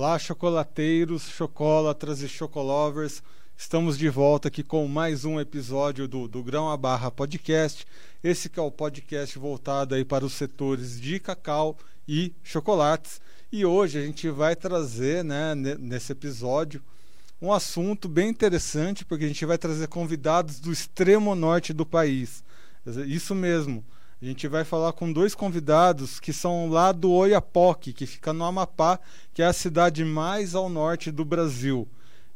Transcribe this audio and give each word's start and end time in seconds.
Olá, 0.00 0.16
chocolateiros, 0.16 1.22
chocolatras 1.28 2.22
e 2.22 2.28
chocolovers. 2.28 3.20
Estamos 3.56 3.98
de 3.98 4.08
volta 4.08 4.46
aqui 4.46 4.62
com 4.62 4.86
mais 4.86 5.24
um 5.24 5.40
episódio 5.40 6.06
do, 6.06 6.28
do 6.28 6.40
Grão 6.40 6.70
a 6.70 6.76
Barra 6.76 7.10
Podcast. 7.10 7.84
Esse 8.22 8.48
que 8.48 8.60
é 8.60 8.62
o 8.62 8.70
podcast 8.70 9.36
voltado 9.36 9.96
aí 9.96 10.04
para 10.04 10.24
os 10.24 10.34
setores 10.34 11.00
de 11.00 11.18
cacau 11.18 11.76
e 12.06 12.32
chocolates. 12.44 13.20
E 13.50 13.66
hoje 13.66 13.98
a 13.98 14.06
gente 14.06 14.30
vai 14.30 14.54
trazer, 14.54 15.24
né, 15.24 15.56
nesse 15.56 16.12
episódio, 16.12 16.80
um 17.42 17.52
assunto 17.52 18.08
bem 18.08 18.28
interessante, 18.28 19.04
porque 19.04 19.24
a 19.24 19.28
gente 19.28 19.44
vai 19.44 19.58
trazer 19.58 19.88
convidados 19.88 20.60
do 20.60 20.70
extremo 20.70 21.34
norte 21.34 21.72
do 21.72 21.84
país. 21.84 22.44
Isso 23.04 23.34
mesmo. 23.34 23.84
A 24.20 24.24
gente 24.24 24.48
vai 24.48 24.64
falar 24.64 24.92
com 24.94 25.12
dois 25.12 25.32
convidados 25.32 26.18
que 26.18 26.32
são 26.32 26.68
lá 26.68 26.90
do 26.90 27.08
Oiapoque, 27.12 27.92
que 27.92 28.04
fica 28.04 28.32
no 28.32 28.44
Amapá, 28.44 28.98
que 29.32 29.42
é 29.42 29.46
a 29.46 29.52
cidade 29.52 30.04
mais 30.04 30.56
ao 30.56 30.68
norte 30.68 31.12
do 31.12 31.24
Brasil. 31.24 31.86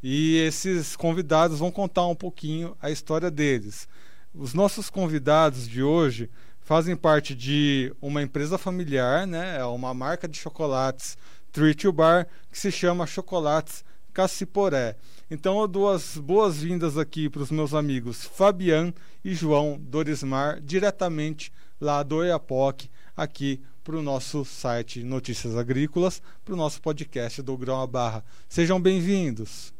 E 0.01 0.37
esses 0.37 0.95
convidados 0.95 1.59
vão 1.59 1.73
contar 1.73 2.07
um 2.07 2.15
pouquinho 2.15 2.77
a 2.81 2.89
história 2.89 3.33
deles. 3.33 3.89
Os 4.33 4.55
nossos 4.55 4.89
convidados 4.89 5.69
de 5.69 5.83
hoje 5.83 6.31
fazem 6.61 6.95
parte 6.95 7.35
de 7.35 7.93
uma 8.01 8.23
empresa 8.23 8.57
familiar, 8.57 9.27
né? 9.27 9.59
É 9.59 9.65
uma 9.65 9.93
marca 9.93 10.29
de 10.29 10.39
chocolates 10.39 11.19
Treat 11.51 11.85
You 11.85 11.93
Bar 11.93 12.29
que 12.49 12.61
se 12.61 12.71
chama 12.71 13.09
Chocolates 13.09 13.85
Caciporé. 14.13 14.95
Então 15.29 15.61
eu 15.61 15.67
dou 15.67 15.91
as 15.91 16.17
boas-vindas 16.17 16.97
aqui 16.97 17.29
para 17.29 17.43
os 17.43 17.51
meus 17.51 17.75
amigos 17.75 18.25
Fabian 18.25 18.95
e 19.25 19.35
João 19.35 19.81
Dorismar, 19.81 20.61
diretamente 20.61 21.53
lá 21.83 22.05
do 22.05 22.23
EAPOC, 22.23 22.89
aqui 23.17 23.61
para 23.83 23.97
o 23.97 24.03
nosso 24.03 24.45
site 24.45 25.03
Notícias 25.03 25.57
Agrícolas, 25.57 26.23
para 26.45 26.55
o 26.55 26.57
nosso 26.57 26.81
podcast 26.81 27.43
do 27.43 27.59
Grão 27.59 27.81
a 27.81 27.87
Barra. 27.89 28.25
Sejam 28.49 28.81
bem-vindos. 28.81 29.75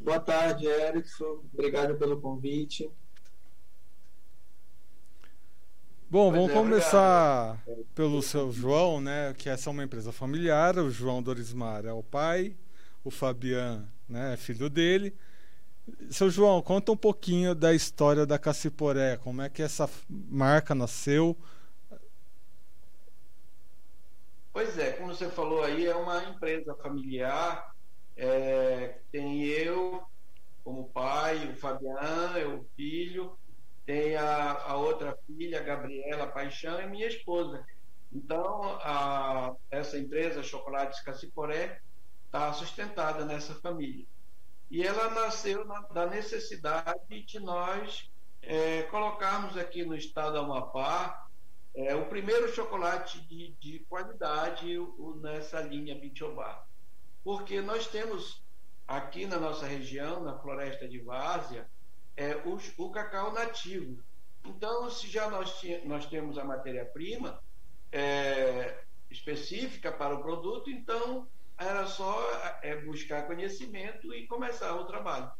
Boa 0.00 0.18
tarde, 0.18 0.64
Erickson. 0.64 1.42
Obrigado 1.52 1.96
pelo 1.96 2.18
convite. 2.18 2.90
Bom, 6.08 6.32
vamos 6.32 6.50
é, 6.50 6.54
começar 6.54 7.62
pelo 7.94 8.22
seu 8.22 8.50
João, 8.50 9.02
né? 9.02 9.34
Que 9.36 9.50
essa 9.50 9.68
é 9.68 9.70
uma 9.72 9.84
empresa 9.84 10.10
familiar. 10.10 10.78
O 10.78 10.90
João 10.90 11.22
Dorismar 11.22 11.84
é 11.84 11.92
o 11.92 12.02
pai, 12.02 12.56
o 13.04 13.10
Fabian 13.10 13.86
né, 14.08 14.32
é 14.32 14.36
filho 14.38 14.70
dele. 14.70 15.14
Seu 16.10 16.30
João, 16.30 16.60
conta 16.62 16.92
um 16.92 16.96
pouquinho 16.96 17.54
da 17.54 17.72
história 17.72 18.26
da 18.26 18.38
Caciporé. 18.38 19.16
Como 19.16 19.42
é 19.42 19.48
que 19.48 19.62
essa 19.62 19.88
marca 20.08 20.74
nasceu? 20.74 21.36
Pois 24.52 24.76
é, 24.78 24.92
como 24.92 25.14
você 25.14 25.28
falou 25.28 25.62
aí, 25.62 25.86
é 25.86 25.94
uma 25.94 26.24
empresa 26.24 26.74
familiar. 26.74 27.72
É, 28.16 28.98
tem 29.10 29.44
eu 29.44 30.02
como 30.64 30.88
pai, 30.90 31.50
o 31.50 31.56
Fabiano, 31.56 32.38
eu, 32.38 32.66
filho, 32.76 33.36
tem 33.86 34.16
a, 34.16 34.52
a 34.52 34.76
outra 34.76 35.16
filha, 35.26 35.58
a 35.58 35.62
Gabriela 35.62 36.26
Paixão, 36.26 36.80
e 36.80 36.86
minha 36.86 37.06
esposa. 37.06 37.64
Então, 38.12 38.62
a, 38.82 39.54
essa 39.70 39.98
empresa, 39.98 40.42
Chocolates 40.42 41.00
Caciporé, 41.00 41.80
está 42.26 42.52
sustentada 42.52 43.24
nessa 43.24 43.54
família. 43.54 44.06
E 44.70 44.86
ela 44.86 45.10
nasceu 45.10 45.64
na, 45.64 45.80
da 45.80 46.06
necessidade 46.06 47.24
de 47.24 47.40
nós 47.40 48.10
é, 48.42 48.82
colocarmos 48.84 49.56
aqui 49.56 49.84
no 49.84 49.96
estado 49.96 50.32
do 50.32 50.38
Amapá 50.38 51.26
é, 51.74 51.94
o 51.94 52.06
primeiro 52.06 52.52
chocolate 52.54 53.20
de, 53.22 53.52
de 53.60 53.80
qualidade 53.88 54.78
o, 54.78 55.18
nessa 55.20 55.60
linha 55.60 55.98
Bitiobá. 55.98 56.64
Porque 57.22 57.60
nós 57.60 57.86
temos 57.86 58.42
aqui 58.86 59.26
na 59.26 59.38
nossa 59.38 59.66
região, 59.66 60.22
na 60.22 60.38
floresta 60.38 60.88
de 60.88 60.98
Várzea, 60.98 61.68
é, 62.16 62.36
o, 62.44 62.58
o 62.78 62.90
cacau 62.90 63.32
nativo. 63.32 64.02
Então, 64.44 64.90
se 64.90 65.08
já 65.08 65.28
nós, 65.28 65.60
nós 65.84 66.06
temos 66.06 66.38
a 66.38 66.44
matéria-prima 66.44 67.40
é, 67.92 68.82
específica 69.10 69.92
para 69.92 70.14
o 70.14 70.22
produto, 70.22 70.70
então 70.70 71.28
era 71.60 71.86
só 71.86 72.58
é, 72.62 72.74
buscar 72.80 73.26
conhecimento 73.26 74.12
e 74.14 74.26
começar 74.26 74.74
o 74.74 74.84
trabalho. 74.84 75.30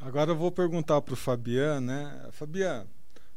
Agora 0.00 0.30
eu 0.30 0.36
vou 0.36 0.50
perguntar 0.50 1.02
para 1.02 1.12
o 1.12 1.16
Fabiano, 1.16 1.86
né? 1.86 2.28
Fabiano, 2.32 2.88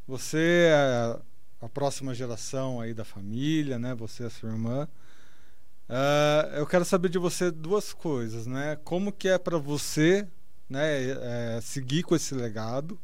você 0.06 0.68
é 0.70 1.20
a 1.60 1.68
próxima 1.68 2.14
geração 2.14 2.80
aí 2.80 2.94
da 2.94 3.04
família, 3.04 3.78
né? 3.78 3.94
Você 3.94 4.22
e 4.22 4.26
a 4.26 4.30
sua 4.30 4.48
irmã. 4.48 4.88
Uh, 5.88 6.56
eu 6.56 6.66
quero 6.66 6.84
saber 6.84 7.10
de 7.10 7.18
você 7.18 7.50
duas 7.50 7.92
coisas, 7.92 8.46
né? 8.46 8.78
Como 8.82 9.12
que 9.12 9.28
é 9.28 9.36
para 9.36 9.58
você, 9.58 10.26
né, 10.68 11.56
é, 11.56 11.60
seguir 11.60 12.02
com 12.04 12.16
esse 12.16 12.34
legado 12.34 12.98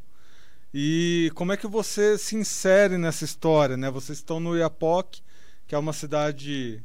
e 0.73 1.31
como 1.35 1.53
é 1.53 1.57
que 1.57 1.67
você 1.67 2.17
se 2.17 2.37
insere 2.37 2.97
nessa 2.97 3.25
história, 3.25 3.77
né? 3.77 3.91
Vocês 3.91 4.19
estão 4.19 4.41
no 4.41 4.57
Iapoc, 4.57 5.21
que 5.67 5.75
é 5.75 5.79
uma 5.79 5.93
cidade 5.93 6.83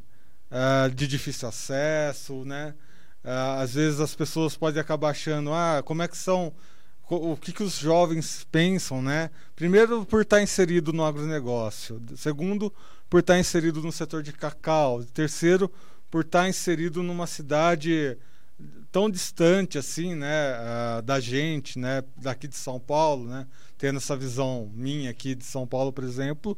uh, 0.54 0.94
de 0.94 1.08
difícil 1.08 1.50
acesso, 1.50 2.46
né? 2.46 2.76
Uh, 3.24 3.60
às 3.60 3.74
vezes 3.74 4.00
as 4.00 4.14
pessoas 4.14 4.56
podem 4.56 4.80
acabar 4.80 5.10
achando, 5.10 5.52
ah, 5.52 5.82
como 5.84 6.04
é 6.04 6.08
que 6.08 6.18
são, 6.18 6.54
o 7.10 7.36
que, 7.36 7.52
que 7.52 7.64
os 7.64 7.78
jovens 7.80 8.46
pensam, 8.52 9.02
né? 9.02 9.32
Primeiro, 9.56 10.06
por 10.06 10.22
estar 10.22 10.42
inserido 10.42 10.94
no 10.94 11.04
agronegócio. 11.04 12.02
Segundo, 12.16 12.74
por 13.10 13.20
estar 13.20 13.40
inserido 13.40 13.82
no 13.82 13.92
setor 13.92 14.22
de 14.22 14.34
cacau. 14.34 15.04
Terceiro, 15.04 15.72
por 16.10 16.22
estar 16.22 16.48
inserido 16.48 17.02
numa 17.02 17.28
cidade 17.28 18.18
tão 18.92 19.10
distante 19.10 19.78
assim, 19.78 20.14
né, 20.14 20.54
uh, 20.54 21.02
da 21.02 21.20
gente, 21.20 21.80
né, 21.80 22.04
daqui 22.16 22.48
de 22.48 22.56
São 22.56 22.80
Paulo, 22.80 23.28
né, 23.28 23.48
tendo 23.76 23.98
essa 23.98 24.16
visão 24.16 24.70
minha 24.76 25.10
aqui 25.10 25.34
de 25.34 25.44
São 25.44 25.66
Paulo, 25.66 25.92
por 25.92 26.04
exemplo, 26.04 26.56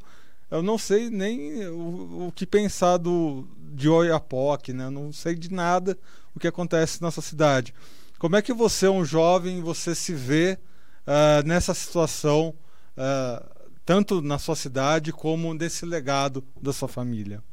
eu 0.49 0.61
não 0.61 0.77
sei 0.77 1.09
nem 1.09 1.67
o, 1.67 2.27
o 2.27 2.31
que 2.31 2.45
pensar 2.45 2.97
do, 2.97 3.47
de 3.73 3.89
Oiapoque, 3.89 4.73
né? 4.73 4.85
Eu 4.85 4.91
não 4.91 5.11
sei 5.11 5.35
de 5.35 5.51
nada 5.51 5.97
o 6.35 6.39
que 6.39 6.47
acontece 6.47 7.01
nessa 7.01 7.21
cidade. 7.21 7.73
Como 8.19 8.35
é 8.35 8.41
que 8.41 8.53
você, 8.53 8.87
um 8.87 9.03
jovem, 9.03 9.61
você 9.61 9.95
se 9.95 10.13
vê 10.13 10.57
uh, 11.05 11.45
nessa 11.45 11.73
situação, 11.73 12.53
uh, 12.97 13.67
tanto 13.83 14.21
na 14.21 14.37
sua 14.37 14.55
cidade 14.55 15.11
como 15.11 15.53
nesse 15.53 15.85
legado 15.85 16.43
da 16.61 16.71
sua 16.71 16.87
família? 16.87 17.43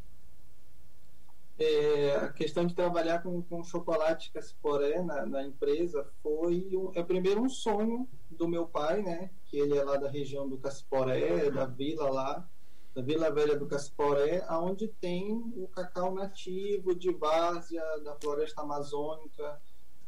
É, 1.58 2.16
a 2.16 2.28
questão 2.28 2.66
de 2.66 2.74
trabalhar 2.74 3.22
com, 3.22 3.40
com 3.42 3.62
chocolate 3.62 4.32
Cassiporé 4.32 5.00
na, 5.02 5.24
na 5.26 5.42
empresa 5.44 6.06
foi 6.22 6.68
é 6.94 7.02
primeiro 7.02 7.42
um 7.42 7.48
sonho 7.48 8.08
do 8.30 8.48
meu 8.48 8.66
pai, 8.66 9.02
né? 9.02 9.30
Que 9.44 9.58
ele 9.58 9.76
é 9.76 9.84
lá 9.84 9.96
da 9.96 10.10
região 10.10 10.48
do 10.48 10.58
Cassiporé, 10.58 11.50
da 11.50 11.66
vila 11.66 12.10
lá 12.10 12.48
da 12.94 13.00
Vila 13.00 13.30
Velha 13.30 13.56
do 13.56 13.66
Casporé, 13.66 14.44
aonde 14.46 14.86
tem 14.86 15.32
o 15.56 15.66
cacau 15.68 16.14
nativo 16.14 16.94
de 16.94 17.10
várzea, 17.10 17.82
da 18.04 18.14
floresta 18.16 18.60
amazônica, 18.60 19.60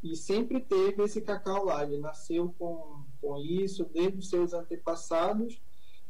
e 0.03 0.15
sempre 0.15 0.61
teve 0.61 1.03
esse 1.03 1.23
cacau 1.23 1.65
lá. 1.65 1.83
Ele 1.83 1.99
nasceu 1.99 2.55
com, 2.59 3.05
com 3.21 3.39
isso 3.39 3.85
desde 3.87 4.19
os 4.19 4.29
seus 4.29 4.53
antepassados, 4.53 5.61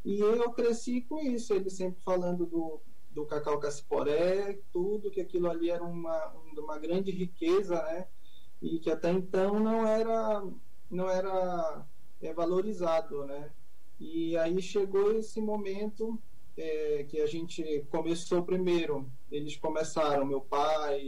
e 0.03 0.19
eu 0.19 0.51
cresci 0.51 1.01
com 1.01 1.19
isso, 1.19 1.53
ele 1.53 1.69
sempre 1.69 2.01
falando 2.03 2.45
do, 2.45 2.81
do 3.09 3.25
cacau 3.25 3.57
casporé, 3.57 4.59
tudo, 4.73 5.09
que 5.09 5.21
aquilo 5.21 5.49
ali 5.49 5.69
era 5.69 5.83
uma, 5.83 6.33
uma 6.57 6.77
grande 6.77 7.09
riqueza, 7.09 7.81
né? 7.83 8.07
E 8.61 8.79
que 8.79 8.91
até 8.91 9.11
então 9.11 9.59
não 9.59 9.87
era, 9.87 10.45
não 10.91 11.09
era 11.09 11.85
é, 12.21 12.33
valorizado, 12.33 13.25
né? 13.25 13.49
E 13.99 14.35
aí 14.37 14.61
chegou 14.61 15.13
esse 15.13 15.39
momento 15.39 16.19
é, 16.57 17.03
que 17.03 17.21
a 17.21 17.27
gente 17.27 17.85
começou 17.89 18.43
primeiro. 18.43 19.09
Eles 19.31 19.57
começaram, 19.57 20.25
meu 20.25 20.41
pai 20.41 21.01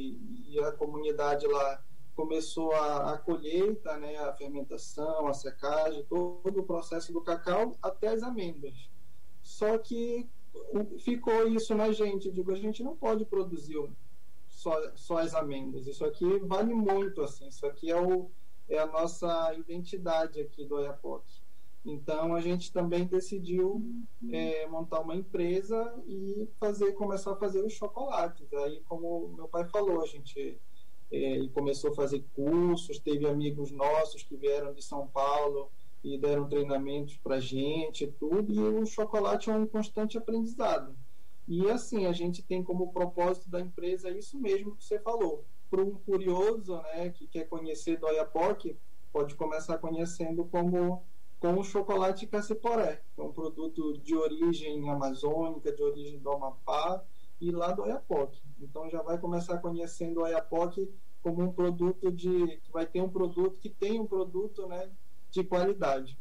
e 0.48 0.60
a 0.60 0.72
comunidade 0.72 1.48
lá 1.48 1.84
começou 2.16 2.72
a, 2.74 3.14
a 3.14 3.18
colheita, 3.20 3.96
né, 3.98 4.18
a 4.18 4.34
fermentação, 4.34 5.28
a 5.28 5.34
secagem, 5.34 6.04
todo 6.06 6.60
o 6.60 6.64
processo 6.64 7.14
do 7.14 7.22
cacau 7.22 7.78
até 7.82 8.08
as 8.08 8.24
amêndoas. 8.24 8.90
Só 9.44 9.78
que 9.78 10.28
ficou 11.00 11.48
isso 11.48 11.76
na 11.76 11.92
gente. 11.92 12.32
Digo, 12.32 12.52
a 12.52 12.56
gente 12.56 12.84
não 12.84 12.96
pode 12.96 13.24
produzir 13.24 13.78
só, 14.48 14.96
só 14.96 15.20
as 15.20 15.36
amêndoas. 15.36 15.86
Isso 15.86 16.04
aqui 16.04 16.40
vale 16.40 16.74
muito, 16.74 17.22
assim. 17.22 17.48
Isso 17.48 17.66
aqui 17.66 17.92
é, 17.92 18.02
o, 18.02 18.32
é 18.68 18.80
a 18.80 18.88
nossa 18.88 19.54
identidade 19.54 20.42
aqui 20.42 20.66
do 20.66 20.76
Oiapoque. 20.76 21.42
Então 21.88 22.36
a 22.36 22.42
gente 22.42 22.74
também 22.74 23.06
decidiu 23.06 23.82
é, 24.30 24.68
montar 24.68 25.00
uma 25.00 25.16
empresa 25.16 25.94
e 26.06 26.46
fazer, 26.60 26.92
começar 26.92 27.32
a 27.32 27.38
fazer 27.38 27.64
os 27.64 27.72
chocolates. 27.72 28.54
Aí, 28.54 28.82
como 28.90 29.30
meu 29.30 29.48
pai 29.48 29.64
falou, 29.70 30.04
a 30.04 30.06
gente 30.06 30.60
é, 31.10 31.48
começou 31.54 31.92
a 31.92 31.96
fazer 31.96 32.26
cursos, 32.36 33.00
teve 33.00 33.26
amigos 33.26 33.72
nossos 33.72 34.22
que 34.22 34.36
vieram 34.36 34.74
de 34.74 34.84
São 34.84 35.08
Paulo 35.08 35.72
e 36.04 36.18
deram 36.18 36.50
treinamentos 36.50 37.16
para 37.16 37.40
gente, 37.40 38.06
tudo. 38.20 38.54
E 38.54 38.60
o 38.60 38.86
chocolate 38.86 39.50
é 39.50 39.54
um 39.54 39.66
constante 39.66 40.18
aprendizado. 40.18 40.94
E 41.48 41.70
assim, 41.70 42.06
a 42.06 42.12
gente 42.12 42.44
tem 42.44 42.62
como 42.62 42.92
propósito 42.92 43.50
da 43.50 43.62
empresa 43.62 44.12
isso 44.12 44.38
mesmo 44.38 44.76
que 44.76 44.84
você 44.84 45.00
falou. 45.00 45.46
Para 45.70 45.82
um 45.82 45.92
curioso 45.92 46.76
né, 46.82 47.12
que 47.12 47.28
quer 47.28 47.46
conhecer 47.46 47.98
do 47.98 48.08
Oiapoque, 48.08 48.76
pode 49.14 49.36
começar 49.36 49.78
conhecendo 49.78 50.44
como 50.44 51.06
com 51.40 51.54
o 51.54 51.64
chocolate 51.64 52.26
caciporé, 52.26 53.02
que 53.14 53.22
é 53.22 53.24
um 53.24 53.32
produto 53.32 53.98
de 54.00 54.16
origem 54.16 54.90
amazônica, 54.90 55.72
de 55.72 55.84
origem 55.84 56.20
do 56.20 56.32
Amapá 56.32 57.04
e 57.40 57.52
lá 57.52 57.72
do 57.72 57.84
Oiapoque. 57.84 58.42
Então 58.60 58.90
já 58.90 59.02
vai 59.02 59.18
começar 59.18 59.60
conhecendo 59.60 60.20
o 60.20 60.24
Oiapoque 60.24 60.90
como 61.22 61.44
um 61.44 61.52
produto 61.52 62.12
de 62.12 62.60
vai 62.72 62.86
ter 62.86 63.02
um 63.02 63.10
produto 63.10 63.60
que 63.60 63.70
tem 63.70 64.00
um 64.00 64.08
produto, 64.08 64.68
né, 64.68 64.90
de 65.30 65.44
qualidade. 65.44 66.18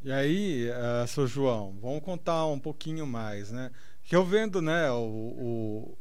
E 0.00 0.12
aí, 0.12 0.68
uh, 0.70 1.06
seu 1.08 1.26
João, 1.26 1.76
vamos 1.80 2.02
contar 2.02 2.46
um 2.46 2.58
pouquinho 2.58 3.04
mais, 3.04 3.50
né? 3.50 3.72
Que 4.04 4.14
eu 4.14 4.24
vendo, 4.24 4.62
né, 4.62 4.88
o, 4.92 4.96
o, 4.96 5.98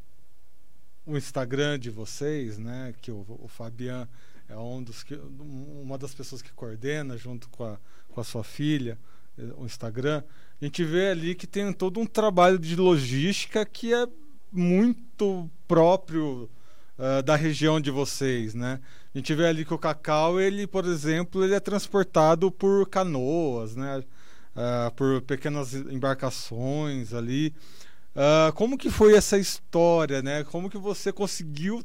o 1.07 1.17
Instagram 1.17 1.79
de 1.79 1.89
vocês, 1.89 2.59
né, 2.59 2.93
que 3.01 3.11
o, 3.11 3.25
o 3.27 3.47
Fabian 3.47 4.07
é 4.49 4.57
um 4.57 4.81
dos 4.81 5.03
que, 5.03 5.15
uma 5.39 5.97
das 5.97 6.13
pessoas 6.13 6.41
que 6.41 6.51
coordena 6.53 7.17
junto 7.17 7.49
com 7.49 7.63
a, 7.63 7.77
com 8.09 8.21
a 8.21 8.23
sua 8.23 8.43
filha 8.43 8.97
eh, 9.37 9.53
o 9.57 9.65
Instagram. 9.65 10.23
A 10.61 10.65
gente 10.65 10.83
vê 10.83 11.09
ali 11.09 11.35
que 11.35 11.45
tem 11.45 11.71
todo 11.73 11.99
um 11.99 12.05
trabalho 12.05 12.57
de 12.57 12.75
logística 12.75 13.65
que 13.65 13.93
é 13.93 14.07
muito 14.51 15.49
próprio 15.67 16.49
uh, 16.97 17.21
da 17.23 17.35
região 17.35 17.79
de 17.79 17.91
vocês, 17.91 18.53
né? 18.53 18.79
A 19.13 19.17
gente 19.17 19.33
vê 19.35 19.47
ali 19.47 19.65
que 19.65 19.73
o 19.73 19.77
cacau, 19.77 20.39
ele, 20.39 20.65
por 20.65 20.85
exemplo, 20.85 21.43
ele 21.43 21.53
é 21.53 21.59
transportado 21.59 22.51
por 22.51 22.87
canoas, 22.89 23.75
né? 23.75 24.03
Uh, 24.55 24.91
por 24.95 25.21
pequenas 25.21 25.73
embarcações 25.73 27.13
ali. 27.13 27.53
Uh, 28.15 28.51
como 28.53 28.77
que 28.77 28.89
foi 28.89 29.13
essa 29.15 29.37
história, 29.37 30.21
né? 30.21 30.43
Como 30.45 30.69
que 30.69 30.77
você 30.77 31.11
conseguiu 31.11 31.83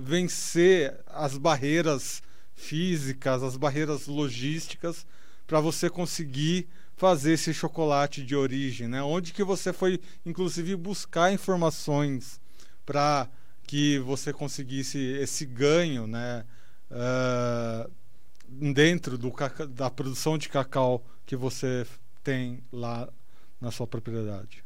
vencer 0.00 0.98
as 1.06 1.38
barreiras 1.38 2.22
físicas, 2.54 3.42
as 3.42 3.56
barreiras 3.56 4.06
logísticas 4.06 5.06
para 5.46 5.60
você 5.60 5.88
conseguir 5.88 6.68
fazer 6.96 7.32
esse 7.32 7.52
chocolate 7.52 8.24
de 8.24 8.34
origem, 8.34 8.88
né? 8.88 9.02
Onde 9.02 9.32
que 9.32 9.44
você 9.44 9.72
foi, 9.72 10.00
inclusive, 10.24 10.74
buscar 10.76 11.32
informações 11.32 12.40
para 12.84 13.28
que 13.64 13.98
você 13.98 14.32
conseguisse 14.32 14.98
esse 14.98 15.44
ganho, 15.44 16.06
né? 16.06 16.44
Uh, 16.90 17.90
dentro 18.48 19.18
do, 19.18 19.32
da 19.70 19.90
produção 19.90 20.38
de 20.38 20.48
cacau 20.48 21.04
que 21.26 21.36
você 21.36 21.86
tem 22.22 22.62
lá 22.72 23.08
na 23.60 23.70
sua 23.70 23.86
propriedade. 23.86 24.64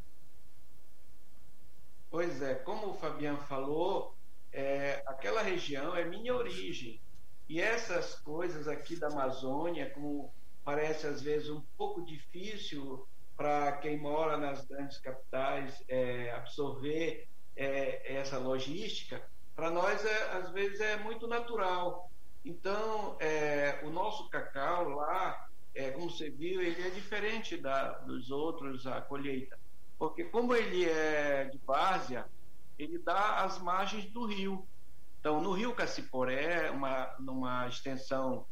Pois 2.11 2.43
é, 2.43 2.55
como 2.55 2.89
o 2.89 2.95
Fabiano 2.95 3.39
falou, 3.39 4.15
é, 4.53 5.03
aquela 5.07 5.43
região 5.43 5.95
é 5.97 6.05
minha 6.05 6.35
origem. 6.35 7.01
E 7.49 7.61
essas 7.61 8.15
coisas 8.15 8.69
aqui 8.69 8.97
da 8.97 9.09
Amazônia, 9.09 9.91
como 9.91 10.33
parece 10.65 11.07
às 11.07 11.21
vezes 11.21 11.51
um 11.51 11.61
pouco 11.77 12.05
difícil 12.05 13.07
para 13.37 13.73
quem 13.79 13.99
mora 13.99 14.37
nas 14.37 14.65
grandes 14.67 14.99
capitais 14.99 15.83
é, 15.89 16.31
absorver 16.33 17.27
é, 17.57 18.15
essa 18.17 18.39
logística, 18.39 19.23
para 19.57 19.71
nós 19.71 20.05
é, 20.05 20.31
às 20.33 20.51
vezes 20.51 20.81
é 20.81 20.97
muito 20.99 21.27
natural. 21.27 22.11
Então, 22.45 23.17
é, 23.21 23.81
o 23.83 23.91
nosso 23.91 24.29
cacau 24.31 24.89
lá, 24.91 25.49
é, 25.75 25.91
como 25.91 26.11
você 26.11 26.31
viu, 26.31 26.63
ele 26.63 26.87
é 26.87 26.91
diferente 26.91 27.57
da, 27.57 27.99
dos 27.99 28.31
outros, 28.31 28.87
a 28.87 29.01
colheita. 29.01 29.59
Porque 29.99 30.25
como 30.25 30.55
ele 30.55 30.89
é 30.89 31.45
de 31.45 31.59
várzea, 31.59 32.27
ele 32.83 32.99
dá 32.99 33.43
às 33.43 33.59
margens 33.59 34.07
do 34.07 34.25
rio. 34.25 34.67
Então, 35.19 35.41
no 35.41 35.53
rio 35.53 35.75
Caciporé, 35.75 36.71
uma, 36.71 37.15
numa 37.19 37.69
extensão, 37.69 38.47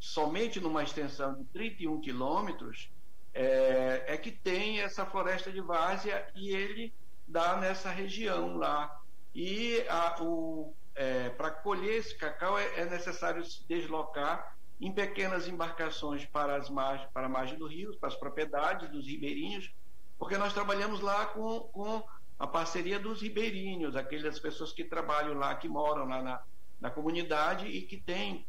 somente 0.00 0.58
numa 0.58 0.82
extensão 0.82 1.34
de 1.34 1.44
31 1.46 2.00
quilômetros, 2.00 2.90
é, 3.34 4.04
é, 4.06 4.16
que 4.16 4.30
tem 4.30 4.80
essa 4.80 5.04
floresta 5.04 5.50
de 5.50 5.60
várzea 5.60 6.26
e 6.34 6.50
ele 6.50 6.94
dá 7.26 7.56
nessa 7.56 7.90
região 7.90 8.56
lá. 8.56 9.00
E 9.34 9.84
é, 10.94 11.28
para 11.30 11.50
colher 11.50 11.96
esse 11.96 12.14
cacau 12.16 12.58
é, 12.58 12.80
é, 12.80 12.84
necessário 12.86 13.44
se 13.44 13.66
deslocar 13.66 14.56
em 14.80 14.92
pequenas 14.92 15.48
embarcações 15.48 16.24
para, 16.24 16.56
as 16.56 16.70
margens, 16.70 17.08
para 17.12 17.26
a 17.26 17.28
margem 17.28 17.58
do 17.58 17.66
rio, 17.66 17.96
para 17.98 18.08
as 18.08 18.16
propriedades 18.16 18.88
dos 18.90 19.06
ribeirinhos, 19.06 19.72
porque 20.18 20.38
nós 20.38 20.52
trabalhamos 20.52 21.00
lá 21.00 21.26
com, 21.26 21.60
com 21.72 22.04
a 22.38 22.46
parceria 22.46 22.98
dos 22.98 23.22
ribeirinhos, 23.22 23.96
aquelas 23.96 24.38
pessoas 24.38 24.72
que 24.72 24.84
trabalham 24.84 25.34
lá, 25.34 25.54
que 25.54 25.68
moram 25.68 26.06
lá 26.06 26.22
na, 26.22 26.42
na 26.80 26.90
comunidade 26.90 27.66
e 27.66 27.82
que 27.82 27.96
têm 27.96 28.46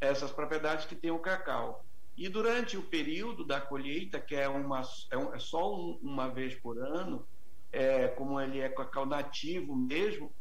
essas 0.00 0.30
propriedades 0.30 0.86
que 0.86 0.94
têm 0.94 1.10
o 1.10 1.18
cacau. 1.18 1.84
E 2.16 2.28
durante 2.28 2.76
o 2.76 2.82
período 2.82 3.44
da 3.44 3.60
colheita, 3.60 4.18
que 4.20 4.34
é, 4.34 4.48
uma, 4.48 4.82
é, 5.10 5.16
um, 5.18 5.34
é 5.34 5.38
só 5.38 5.74
um, 5.74 5.98
uma 6.02 6.28
vez 6.28 6.54
por 6.54 6.78
ano, 6.78 7.26
é, 7.72 8.08
como 8.08 8.40
ele 8.40 8.60
é 8.60 8.68
cacau 8.68 9.04
nativo 9.04 9.74
mesmo, 9.76 10.32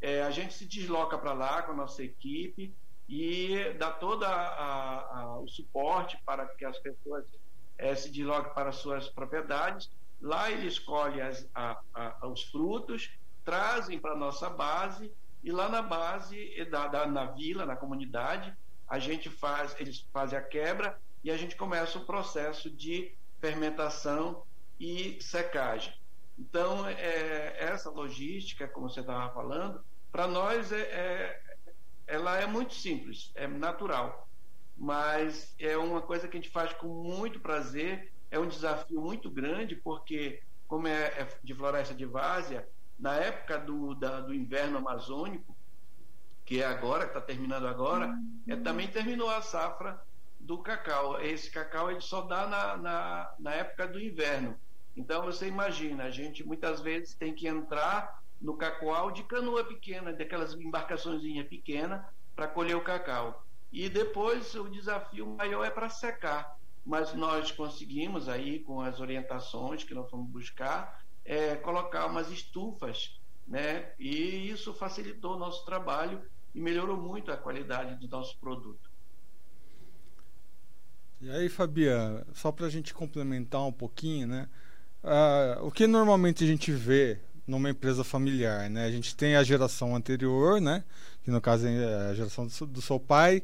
é, 0.00 0.22
a 0.22 0.30
gente 0.30 0.54
se 0.54 0.66
desloca 0.66 1.18
para 1.18 1.32
lá 1.32 1.62
com 1.62 1.72
a 1.72 1.76
nossa 1.76 2.04
equipe 2.04 2.72
e 3.08 3.72
dá 3.78 3.90
todo 3.90 4.24
o 5.42 5.48
suporte 5.48 6.18
para 6.24 6.46
que 6.46 6.64
as 6.64 6.78
pessoas 6.78 7.24
é, 7.76 7.94
se 7.94 8.10
desloquem 8.10 8.52
para 8.54 8.70
suas 8.70 9.08
propriedades 9.08 9.90
Lá 10.20 10.50
ele 10.50 10.66
escolhe 10.66 11.20
as, 11.20 11.48
a, 11.54 11.80
a, 11.94 12.26
os 12.28 12.42
frutos, 12.44 13.10
trazem 13.44 13.98
para 13.98 14.12
a 14.12 14.16
nossa 14.16 14.48
base 14.48 15.12
e 15.42 15.52
lá 15.52 15.68
na 15.68 15.82
base, 15.82 16.64
da, 16.70 16.88
da, 16.88 17.06
na 17.06 17.26
vila, 17.26 17.66
na 17.66 17.76
comunidade, 17.76 18.56
a 18.88 18.98
gente 18.98 19.28
faz, 19.28 19.76
eles 19.78 20.06
fazem 20.12 20.38
a 20.38 20.42
quebra 20.42 20.98
e 21.22 21.30
a 21.30 21.36
gente 21.36 21.54
começa 21.54 21.98
o 21.98 22.04
processo 22.06 22.70
de 22.70 23.14
fermentação 23.40 24.42
e 24.80 25.18
secagem. 25.20 25.92
Então, 26.38 26.86
é, 26.88 27.56
essa 27.58 27.90
logística, 27.90 28.66
como 28.66 28.88
você 28.88 29.00
estava 29.00 29.32
falando, 29.34 29.84
para 30.10 30.26
nós 30.26 30.72
é, 30.72 30.80
é, 30.80 31.42
ela 32.06 32.40
é 32.40 32.46
muito 32.46 32.74
simples, 32.74 33.30
é 33.34 33.46
natural, 33.46 34.26
mas 34.76 35.54
é 35.58 35.76
uma 35.76 36.00
coisa 36.00 36.26
que 36.26 36.36
a 36.36 36.40
gente 36.40 36.50
faz 36.50 36.72
com 36.72 36.88
muito 36.88 37.38
prazer 37.40 38.12
é 38.34 38.38
um 38.38 38.48
desafio 38.48 39.00
muito 39.00 39.30
grande, 39.30 39.76
porque, 39.76 40.42
como 40.66 40.88
é, 40.88 41.04
é 41.04 41.28
de 41.42 41.54
floresta 41.54 41.94
de 41.94 42.04
várzea, 42.04 42.68
na 42.98 43.14
época 43.14 43.58
do, 43.58 43.94
da, 43.94 44.20
do 44.20 44.34
inverno 44.34 44.78
amazônico, 44.78 45.56
que 46.44 46.60
é 46.60 46.66
agora, 46.66 47.04
que 47.04 47.10
está 47.16 47.20
terminando 47.20 47.68
agora, 47.68 48.12
é, 48.48 48.56
também 48.56 48.88
terminou 48.88 49.30
a 49.30 49.40
safra 49.40 50.02
do 50.40 50.58
cacau. 50.58 51.20
Esse 51.20 51.48
cacau 51.48 51.92
ele 51.92 52.00
só 52.00 52.22
dá 52.22 52.46
na, 52.48 52.76
na, 52.76 53.34
na 53.38 53.54
época 53.54 53.86
do 53.86 54.00
inverno. 54.00 54.58
Então 54.96 55.22
você 55.22 55.46
imagina, 55.46 56.04
a 56.04 56.10
gente 56.10 56.44
muitas 56.44 56.80
vezes 56.80 57.14
tem 57.14 57.32
que 57.32 57.46
entrar 57.46 58.20
no 58.40 58.56
cacoal 58.56 59.12
de 59.12 59.22
canoa 59.22 59.64
pequena, 59.64 60.12
daquelas 60.12 60.54
embarcações 60.54 61.22
pequenas, 61.46 62.04
para 62.34 62.48
colher 62.48 62.76
o 62.76 62.82
cacau. 62.82 63.46
E 63.72 63.88
depois 63.88 64.54
o 64.56 64.68
desafio 64.68 65.24
maior 65.24 65.64
é 65.64 65.70
para 65.70 65.88
secar 65.88 66.58
mas 66.84 67.14
nós 67.14 67.50
conseguimos 67.50 68.28
aí 68.28 68.60
com 68.60 68.80
as 68.80 69.00
orientações 69.00 69.84
que 69.84 69.94
nós 69.94 70.08
fomos 70.10 70.30
buscar 70.30 71.02
é, 71.24 71.56
colocar 71.56 72.06
umas 72.06 72.30
estufas, 72.30 73.18
né? 73.46 73.92
E 73.98 74.50
isso 74.50 74.74
facilitou 74.74 75.36
o 75.36 75.38
nosso 75.38 75.64
trabalho 75.64 76.20
e 76.54 76.60
melhorou 76.60 76.96
muito 76.96 77.32
a 77.32 77.36
qualidade 77.36 77.94
do 77.96 78.08
nosso 78.08 78.38
produto. 78.38 78.90
E 81.20 81.30
aí, 81.30 81.48
Fabiana, 81.48 82.26
só 82.34 82.52
para 82.52 82.66
a 82.66 82.70
gente 82.70 82.92
complementar 82.92 83.62
um 83.66 83.72
pouquinho, 83.72 84.26
né? 84.26 84.48
Uh, 85.02 85.66
o 85.66 85.70
que 85.70 85.86
normalmente 85.86 86.44
a 86.44 86.46
gente 86.46 86.70
vê 86.70 87.18
numa 87.46 87.70
empresa 87.70 88.04
familiar, 88.04 88.68
né? 88.68 88.84
A 88.84 88.90
gente 88.90 89.16
tem 89.16 89.36
a 89.36 89.42
geração 89.42 89.96
anterior, 89.96 90.60
né? 90.60 90.84
Que 91.22 91.30
no 91.30 91.40
caso 91.40 91.66
é 91.66 92.10
a 92.10 92.14
geração 92.14 92.46
do 92.46 92.82
seu 92.82 93.00
pai, 93.00 93.42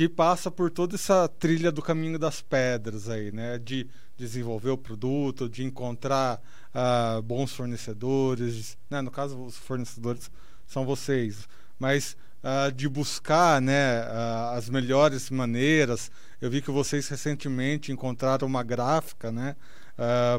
que 0.00 0.08
passa 0.08 0.50
por 0.50 0.70
toda 0.70 0.94
essa 0.94 1.28
trilha 1.28 1.70
do 1.70 1.82
caminho 1.82 2.18
das 2.18 2.40
pedras 2.40 3.06
aí, 3.06 3.30
né? 3.30 3.58
De 3.58 3.86
desenvolver 4.16 4.70
o 4.70 4.78
produto, 4.78 5.46
de 5.46 5.62
encontrar 5.62 6.40
uh, 6.74 7.20
bons 7.20 7.52
fornecedores, 7.52 8.78
né? 8.88 9.02
No 9.02 9.10
caso, 9.10 9.38
os 9.38 9.58
fornecedores 9.58 10.30
são 10.66 10.86
vocês, 10.86 11.46
mas 11.78 12.16
uh, 12.42 12.72
de 12.72 12.88
buscar, 12.88 13.60
né? 13.60 14.00
Uh, 14.00 14.56
as 14.56 14.70
melhores 14.70 15.28
maneiras. 15.28 16.10
Eu 16.40 16.50
vi 16.50 16.62
que 16.62 16.70
vocês 16.70 17.06
recentemente 17.06 17.92
encontraram 17.92 18.48
uma 18.48 18.62
gráfica, 18.62 19.30
né? 19.30 19.54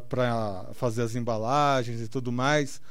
para 0.10 0.72
fazer 0.74 1.04
as 1.04 1.14
embalagens 1.14 2.02
e 2.02 2.08
tudo 2.08 2.32
mais. 2.32 2.82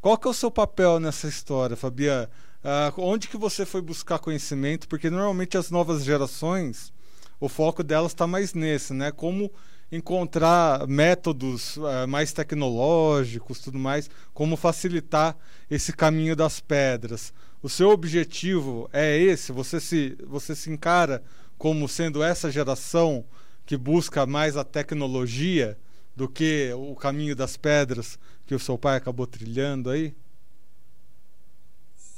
Qual 0.00 0.16
que 0.16 0.28
é 0.28 0.30
o 0.30 0.34
seu 0.34 0.48
papel 0.48 1.00
nessa 1.00 1.26
história, 1.26 1.74
Fabiana? 1.76 2.30
Uh, 2.62 2.92
onde 3.00 3.28
que 3.28 3.38
você 3.38 3.64
foi 3.64 3.80
buscar 3.80 4.18
conhecimento? 4.18 4.86
Porque 4.86 5.08
normalmente 5.08 5.56
as 5.56 5.70
novas 5.70 6.04
gerações, 6.04 6.92
o 7.38 7.48
foco 7.48 7.82
delas 7.82 8.12
está 8.12 8.26
mais 8.26 8.52
nesse, 8.52 8.92
né? 8.92 9.10
Como 9.10 9.50
encontrar 9.90 10.86
métodos 10.86 11.76
uh, 11.78 12.06
mais 12.06 12.32
tecnológicos, 12.32 13.60
tudo 13.60 13.78
mais, 13.78 14.08
como 14.32 14.56
facilitar 14.56 15.36
esse 15.70 15.92
caminho 15.92 16.36
das 16.36 16.60
pedras. 16.60 17.32
O 17.62 17.68
seu 17.68 17.90
objetivo 17.90 18.88
é 18.92 19.18
esse? 19.18 19.52
Você 19.52 19.80
se, 19.80 20.16
você 20.26 20.54
se 20.54 20.70
encara 20.70 21.22
como 21.58 21.88
sendo 21.88 22.22
essa 22.22 22.50
geração 22.50 23.24
que 23.66 23.76
busca 23.76 24.26
mais 24.26 24.56
a 24.56 24.64
tecnologia 24.64 25.76
do 26.14 26.28
que 26.28 26.70
o 26.74 26.94
caminho 26.94 27.34
das 27.34 27.56
pedras 27.56 28.18
que 28.46 28.54
o 28.54 28.58
seu 28.58 28.76
pai 28.78 28.96
acabou 28.96 29.26
trilhando 29.26 29.90
aí? 29.90 30.14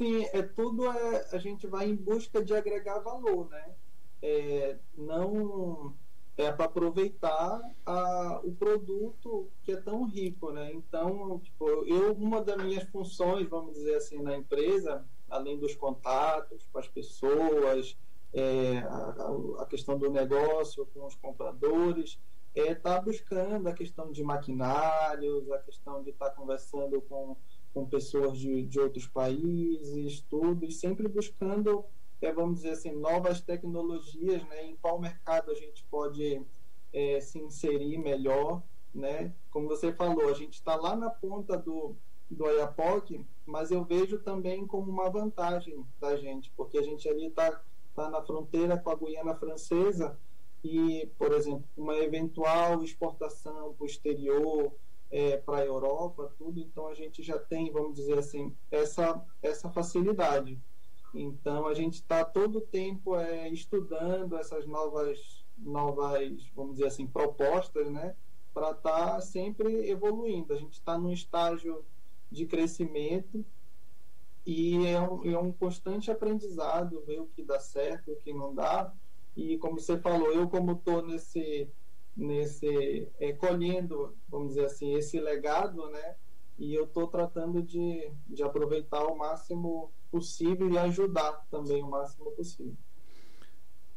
Sim, 0.03 0.27
é 0.33 0.43
tudo 0.43 0.91
é, 0.91 1.29
a 1.31 1.39
gente 1.39 1.65
vai 1.69 1.89
em 1.89 1.95
busca 1.95 2.45
de 2.45 2.53
agregar 2.53 2.99
valor, 2.99 3.49
né? 3.49 3.73
É, 4.21 4.77
não 4.99 5.95
é 6.37 6.51
para 6.51 6.65
aproveitar 6.65 7.61
a, 7.87 8.41
o 8.43 8.53
produto 8.53 9.49
que 9.63 9.71
é 9.71 9.77
tão 9.77 10.05
rico, 10.05 10.51
né? 10.51 10.73
Então, 10.73 11.39
tipo, 11.39 11.65
eu 11.87 12.15
uma 12.15 12.43
das 12.43 12.57
minhas 12.65 12.83
funções, 12.91 13.49
vamos 13.49 13.75
dizer 13.75 13.95
assim, 13.95 14.21
na 14.21 14.37
empresa, 14.37 15.07
além 15.31 15.57
dos 15.57 15.77
contatos 15.77 16.67
com 16.73 16.81
as 16.81 16.89
pessoas, 16.89 17.97
é, 18.33 18.79
a, 18.79 19.63
a, 19.63 19.67
questão 19.67 19.97
do 19.97 20.11
negócio 20.11 20.85
com 20.87 21.07
os 21.07 21.15
compradores, 21.15 22.19
é 22.57 22.73
estar 22.73 22.97
tá 22.97 23.01
buscando 23.01 23.69
a 23.69 23.73
questão 23.73 24.11
de 24.11 24.25
maquinários, 24.25 25.49
a 25.53 25.59
questão 25.59 26.03
de 26.03 26.11
estar 26.11 26.31
tá 26.31 26.35
conversando 26.35 27.01
com, 27.03 27.37
com 27.73 27.87
pessoas 27.87 28.39
de, 28.39 28.63
de 28.63 28.79
outros 28.79 29.07
países, 29.07 30.21
tudo, 30.29 30.65
e 30.65 30.73
sempre 30.73 31.09
buscando 31.09 31.85
é, 32.23 32.33
vamos 32.33 32.57
dizer 32.57 32.71
assim, 32.71 32.93
novas 32.93 33.41
tecnologias, 33.41 34.45
né? 34.45 34.65
Em 34.67 34.77
qual 34.77 34.99
mercado 34.99 35.51
a 35.51 35.55
gente 35.55 35.85
pode 35.91 36.41
é, 36.93 37.21
se 37.21 37.39
inserir 37.39 37.99
melhor, 37.99 38.63
né? 38.95 39.35
Como 39.51 39.69
você 39.69 39.93
falou, 39.93 40.29
a 40.29 40.35
gente 40.35 40.55
está 40.55 40.77
lá 40.77 40.95
na 40.95 41.11
ponta 41.11 41.59
do, 41.59 41.97
do 42.31 42.45
Oiapoque, 42.45 43.27
mas 43.45 43.71
eu 43.73 43.85
vejo 43.85 44.21
também 44.21 44.67
como 44.67 44.91
uma 44.91 45.11
vantagem 45.11 45.85
da 46.01 46.17
gente, 46.17 46.51
porque 46.57 46.79
a 46.79 46.83
gente 46.83 47.09
ali 47.09 47.27
está 47.27 47.61
tá 47.95 48.09
na 48.09 48.23
fronteira 48.23 48.79
com 48.79 48.91
a 48.91 48.95
Guiana 48.95 49.35
Francesa 49.35 50.17
e, 50.63 51.11
por 51.19 51.33
exemplo, 51.33 51.65
uma 51.77 51.97
eventual 51.97 52.85
exportação 52.85 53.75
para 53.75 53.83
o 53.83 53.87
exterior, 53.87 54.73
é, 55.13 55.37
para 55.37 55.59
a 55.59 55.67
Europa, 55.67 56.35
tudo, 56.39 56.59
então 56.59 56.89
a 56.89 56.95
gente 56.95 57.23
já 57.23 57.39
tem, 57.39 57.71
vamos 57.71 57.95
dizer 57.95 58.19
assim, 58.19 58.57
essa, 58.71 59.23
essa 59.43 59.69
facilidade. 59.69 60.59
Então 61.15 61.67
a 61.67 61.75
gente 61.75 61.95
está 61.95 62.25
todo 62.25 62.57
o 62.57 62.63
tempo 62.63 63.15
é, 63.15 63.47
estudando 63.51 64.39
essas 64.39 64.67
novas, 64.67 65.45
novas, 65.59 66.51
vamos 66.57 66.77
dizer 66.77 66.87
assim, 66.87 67.07
propostas, 67.07 67.91
né? 67.91 68.17
Para 68.55 68.71
estar 68.71 69.15
tá 69.15 69.21
sempre 69.21 69.91
evoluindo. 69.91 70.55
A 70.55 70.57
gente 70.57 70.73
está 70.73 70.97
num 70.97 71.13
estágio 71.13 71.85
de 72.31 72.47
crescimento 72.47 73.45
e 74.47 74.87
é 74.87 74.99
um, 74.99 75.31
é 75.31 75.39
um 75.39 75.53
constante 75.53 76.11
aprendizado, 76.11 77.05
ver 77.07 77.21
o 77.21 77.27
que 77.27 77.43
dá 77.43 77.61
certo, 77.61 78.13
o 78.13 78.17
que 78.17 78.33
não 78.33 78.55
dá. 78.55 78.91
E 79.37 79.59
como 79.59 79.79
você 79.79 79.99
falou, 79.99 80.33
eu 80.33 80.49
como 80.49 80.73
estou 80.73 81.03
nesse 81.03 81.69
nesse 82.17 83.09
é, 83.19 83.33
colhendo, 83.33 84.15
vamos 84.29 84.49
dizer 84.49 84.67
assim, 84.67 84.95
esse 84.95 85.21
legado, 85.21 85.89
né? 85.91 86.15
E 86.59 86.75
eu 86.75 86.85
estou 86.85 87.07
tratando 87.07 87.63
de, 87.63 88.11
de 88.29 88.43
aproveitar 88.43 88.99
ao 88.99 89.17
máximo 89.17 89.91
possível 90.11 90.71
e 90.71 90.79
ajudar 90.79 91.33
também 91.51 91.83
o 91.83 91.89
máximo 91.89 92.31
possível. 92.33 92.77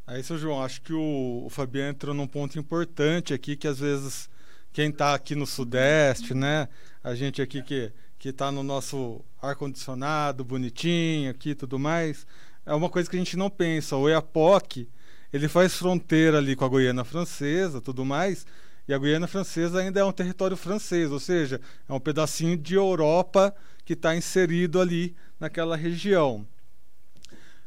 É 0.08 0.20
isso, 0.20 0.38
João. 0.38 0.62
Acho 0.62 0.82
que 0.82 0.94
o, 0.94 1.44
o 1.46 1.50
Fabiano 1.50 1.90
entrou 1.90 2.14
num 2.14 2.28
ponto 2.28 2.58
importante 2.58 3.34
aqui, 3.34 3.58
que 3.58 3.68
às 3.68 3.80
vezes 3.80 4.30
quem 4.72 4.90
está 4.90 5.14
aqui 5.14 5.36
no 5.36 5.46
Sudeste, 5.46 6.34
né? 6.34 6.70
A 7.04 7.14
gente 7.16 7.42
aqui 7.42 7.62
que 7.62 7.92
que 8.26 8.30
está 8.30 8.52
no 8.52 8.64
nosso 8.64 9.24
ar 9.40 9.56
condicionado, 9.56 10.44
bonitinho 10.44 11.30
aqui, 11.30 11.54
tudo 11.54 11.78
mais, 11.78 12.26
é 12.66 12.74
uma 12.74 12.90
coisa 12.90 13.08
que 13.08 13.16
a 13.16 13.20
gente 13.20 13.38
não 13.38 13.52
pensa. 13.52 13.96
O 13.98 14.10
Eapoc, 14.10 14.90
ele 15.36 15.50
faz 15.50 15.76
fronteira 15.76 16.38
ali 16.38 16.56
com 16.56 16.64
a 16.64 16.70
Guiana 16.70 17.04
Francesa, 17.04 17.82
tudo 17.82 18.06
mais, 18.06 18.48
e 18.88 18.94
a 18.94 18.98
Guiana 18.98 19.28
Francesa 19.28 19.80
ainda 19.82 20.00
é 20.00 20.04
um 20.06 20.12
território 20.14 20.56
francês, 20.56 21.12
ou 21.12 21.20
seja, 21.20 21.60
é 21.90 21.92
um 21.92 22.00
pedacinho 22.00 22.56
de 22.56 22.76
Europa 22.76 23.54
que 23.84 23.92
está 23.92 24.16
inserido 24.16 24.80
ali 24.80 25.14
naquela 25.38 25.76
região. 25.76 26.48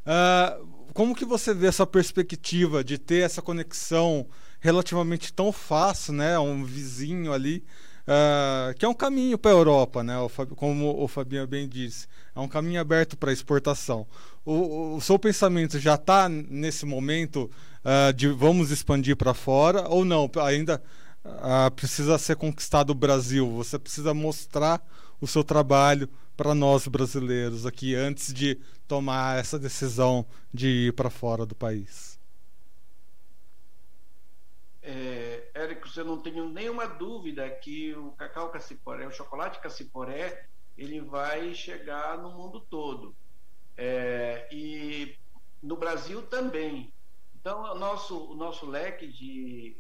Uh, 0.00 0.66
como 0.94 1.14
que 1.14 1.26
você 1.26 1.52
vê 1.52 1.66
essa 1.66 1.86
perspectiva 1.86 2.82
de 2.82 2.96
ter 2.96 3.22
essa 3.22 3.42
conexão 3.42 4.26
relativamente 4.60 5.32
tão 5.32 5.52
fácil, 5.52 6.12
né? 6.14 6.38
Um 6.38 6.64
vizinho 6.64 7.32
ali, 7.32 7.64
uh, 8.02 8.74
que 8.78 8.84
é 8.84 8.88
um 8.88 8.94
caminho 8.94 9.38
para 9.38 9.50
a 9.50 9.54
Europa, 9.54 10.02
né? 10.02 10.14
Como 10.56 11.02
o 11.02 11.08
Fabinho 11.08 11.46
bem 11.46 11.68
disse, 11.68 12.06
é 12.34 12.40
um 12.40 12.48
caminho 12.48 12.80
aberto 12.80 13.16
para 13.16 13.32
exportação. 13.32 14.06
O, 14.44 14.96
o, 14.96 15.00
seu 15.00 15.18
pensamento 15.18 15.78
já 15.78 15.94
está 15.94 16.28
nesse 16.28 16.86
momento 16.86 17.50
uh, 17.84 18.12
de 18.12 18.28
vamos 18.28 18.70
expandir 18.70 19.16
para 19.16 19.34
fora 19.34 19.88
ou 19.88 20.04
não? 20.04 20.30
Ainda 20.44 20.82
precisa 21.76 22.16
ser 22.16 22.36
conquistado 22.36 22.90
o 22.90 22.94
Brasil. 22.94 23.50
Você 23.56 23.78
precisa 23.78 24.14
mostrar 24.14 24.80
o 25.20 25.26
seu 25.26 25.44
trabalho 25.44 26.08
para 26.36 26.54
nós 26.54 26.86
brasileiros 26.86 27.66
aqui 27.66 27.94
antes 27.94 28.32
de 28.32 28.58
tomar 28.86 29.38
essa 29.38 29.58
decisão 29.58 30.24
de 30.54 30.86
ir 30.86 30.92
para 30.92 31.10
fora 31.10 31.44
do 31.44 31.54
país? 31.54 32.07
É, 34.90 35.50
Érico, 35.52 35.86
eu 35.98 36.04
não 36.06 36.18
tenho 36.18 36.48
nenhuma 36.48 36.86
dúvida 36.86 37.50
que 37.50 37.94
o 37.94 38.12
cacau 38.12 38.48
caciporé, 38.48 39.06
o 39.06 39.12
chocolate 39.12 39.60
caciporé, 39.60 40.48
ele 40.78 40.98
vai 40.98 41.54
chegar 41.54 42.16
no 42.16 42.30
mundo 42.30 42.58
todo. 42.58 43.14
É, 43.76 44.48
e 44.50 45.14
no 45.62 45.76
Brasil 45.76 46.22
também. 46.22 46.90
Então, 47.38 47.60
o 47.64 47.74
nosso, 47.74 48.30
o 48.30 48.34
nosso 48.34 48.64
leque 48.64 49.06
de, 49.06 49.76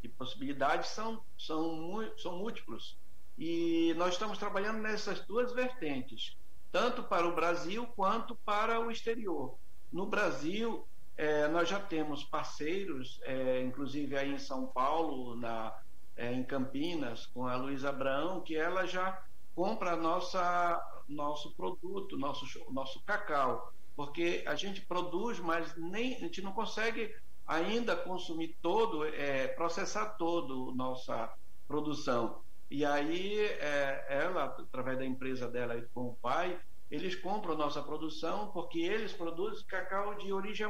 de 0.00 0.08
possibilidades 0.10 0.90
são, 0.90 1.20
são, 1.36 2.08
são 2.16 2.38
múltiplos. 2.38 2.96
E 3.36 3.92
nós 3.96 4.12
estamos 4.12 4.38
trabalhando 4.38 4.78
nessas 4.78 5.18
duas 5.26 5.52
vertentes, 5.52 6.36
tanto 6.70 7.02
para 7.02 7.26
o 7.26 7.34
Brasil 7.34 7.88
quanto 7.96 8.36
para 8.36 8.78
o 8.78 8.88
exterior. 8.88 9.58
No 9.90 10.06
Brasil, 10.06 10.86
é, 11.16 11.46
nós 11.48 11.68
já 11.68 11.78
temos 11.78 12.24
parceiros, 12.24 13.20
é, 13.22 13.60
inclusive 13.62 14.16
aí 14.16 14.32
em 14.32 14.38
São 14.38 14.66
Paulo, 14.66 15.36
na, 15.36 15.76
é, 16.16 16.32
em 16.32 16.42
Campinas, 16.42 17.26
com 17.26 17.46
a 17.46 17.56
Luísa 17.56 17.90
Abraão, 17.90 18.40
que 18.40 18.56
ela 18.56 18.86
já 18.86 19.22
compra 19.54 19.96
nossa, 19.96 20.82
nosso 21.08 21.52
produto, 21.54 22.16
nosso, 22.16 22.46
nosso 22.72 23.02
cacau. 23.04 23.72
Porque 23.94 24.42
a 24.46 24.56
gente 24.56 24.80
produz, 24.80 25.38
mas 25.38 25.76
nem, 25.76 26.16
a 26.16 26.18
gente 26.20 26.42
não 26.42 26.52
consegue 26.52 27.14
ainda 27.46 27.94
consumir 27.94 28.56
todo, 28.60 29.04
é, 29.04 29.46
processar 29.48 30.16
todo 30.16 30.70
a 30.70 30.74
nossa 30.74 31.32
produção. 31.68 32.42
E 32.70 32.84
aí 32.84 33.38
é, 33.38 34.06
ela, 34.08 34.44
através 34.46 34.98
da 34.98 35.04
empresa 35.04 35.48
dela 35.48 35.80
com 35.94 36.08
o 36.08 36.14
pai, 36.16 36.58
eles 36.90 37.14
compram 37.14 37.56
nossa 37.56 37.82
produção 37.82 38.50
porque 38.52 38.80
eles 38.80 39.12
produzem 39.12 39.64
cacau 39.66 40.14
de 40.14 40.32
origem 40.32 40.66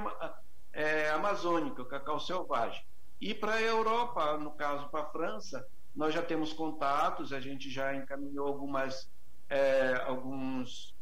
é, 0.72 1.10
amazônica, 1.10 1.84
cacau 1.84 2.18
selvagem. 2.18 2.82
E 3.20 3.34
para 3.34 3.54
a 3.54 3.62
Europa, 3.62 4.36
no 4.36 4.52
caso 4.52 4.88
para 4.88 5.02
a 5.02 5.06
França, 5.06 5.66
nós 5.94 6.12
já 6.12 6.22
temos 6.22 6.52
contatos, 6.52 7.32
a 7.32 7.40
gente 7.40 7.70
já 7.70 7.94
encaminhou 7.94 8.46
algumas, 8.46 9.10
é, 9.48 9.94
alguns, 10.06 10.94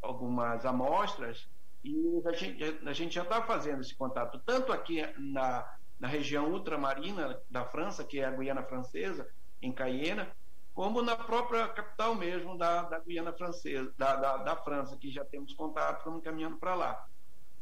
algumas 0.00 0.64
amostras 0.64 1.48
e 1.82 2.22
a 2.24 2.32
gente, 2.32 2.80
a 2.86 2.92
gente 2.92 3.14
já 3.14 3.22
está 3.22 3.42
fazendo 3.42 3.80
esse 3.80 3.94
contato, 3.94 4.40
tanto 4.44 4.72
aqui 4.72 5.02
na, 5.18 5.66
na 5.98 6.06
região 6.06 6.50
ultramarina 6.52 7.40
da 7.50 7.64
França, 7.64 8.04
que 8.04 8.20
é 8.20 8.24
a 8.24 8.30
Guiana 8.30 8.62
Francesa, 8.62 9.28
em 9.60 9.72
Cayena, 9.72 10.30
como 10.80 11.02
na 11.02 11.14
própria 11.14 11.68
capital 11.68 12.14
mesmo 12.14 12.56
da, 12.56 12.80
da 12.84 12.98
Guiana 13.00 13.34
Francesa, 13.34 13.92
da, 13.98 14.16
da, 14.16 14.38
da 14.38 14.56
França, 14.56 14.96
que 14.96 15.10
já 15.10 15.22
temos 15.22 15.52
contato, 15.52 15.98
estamos 15.98 16.24
caminhando 16.24 16.56
para 16.56 16.74
lá. 16.74 17.06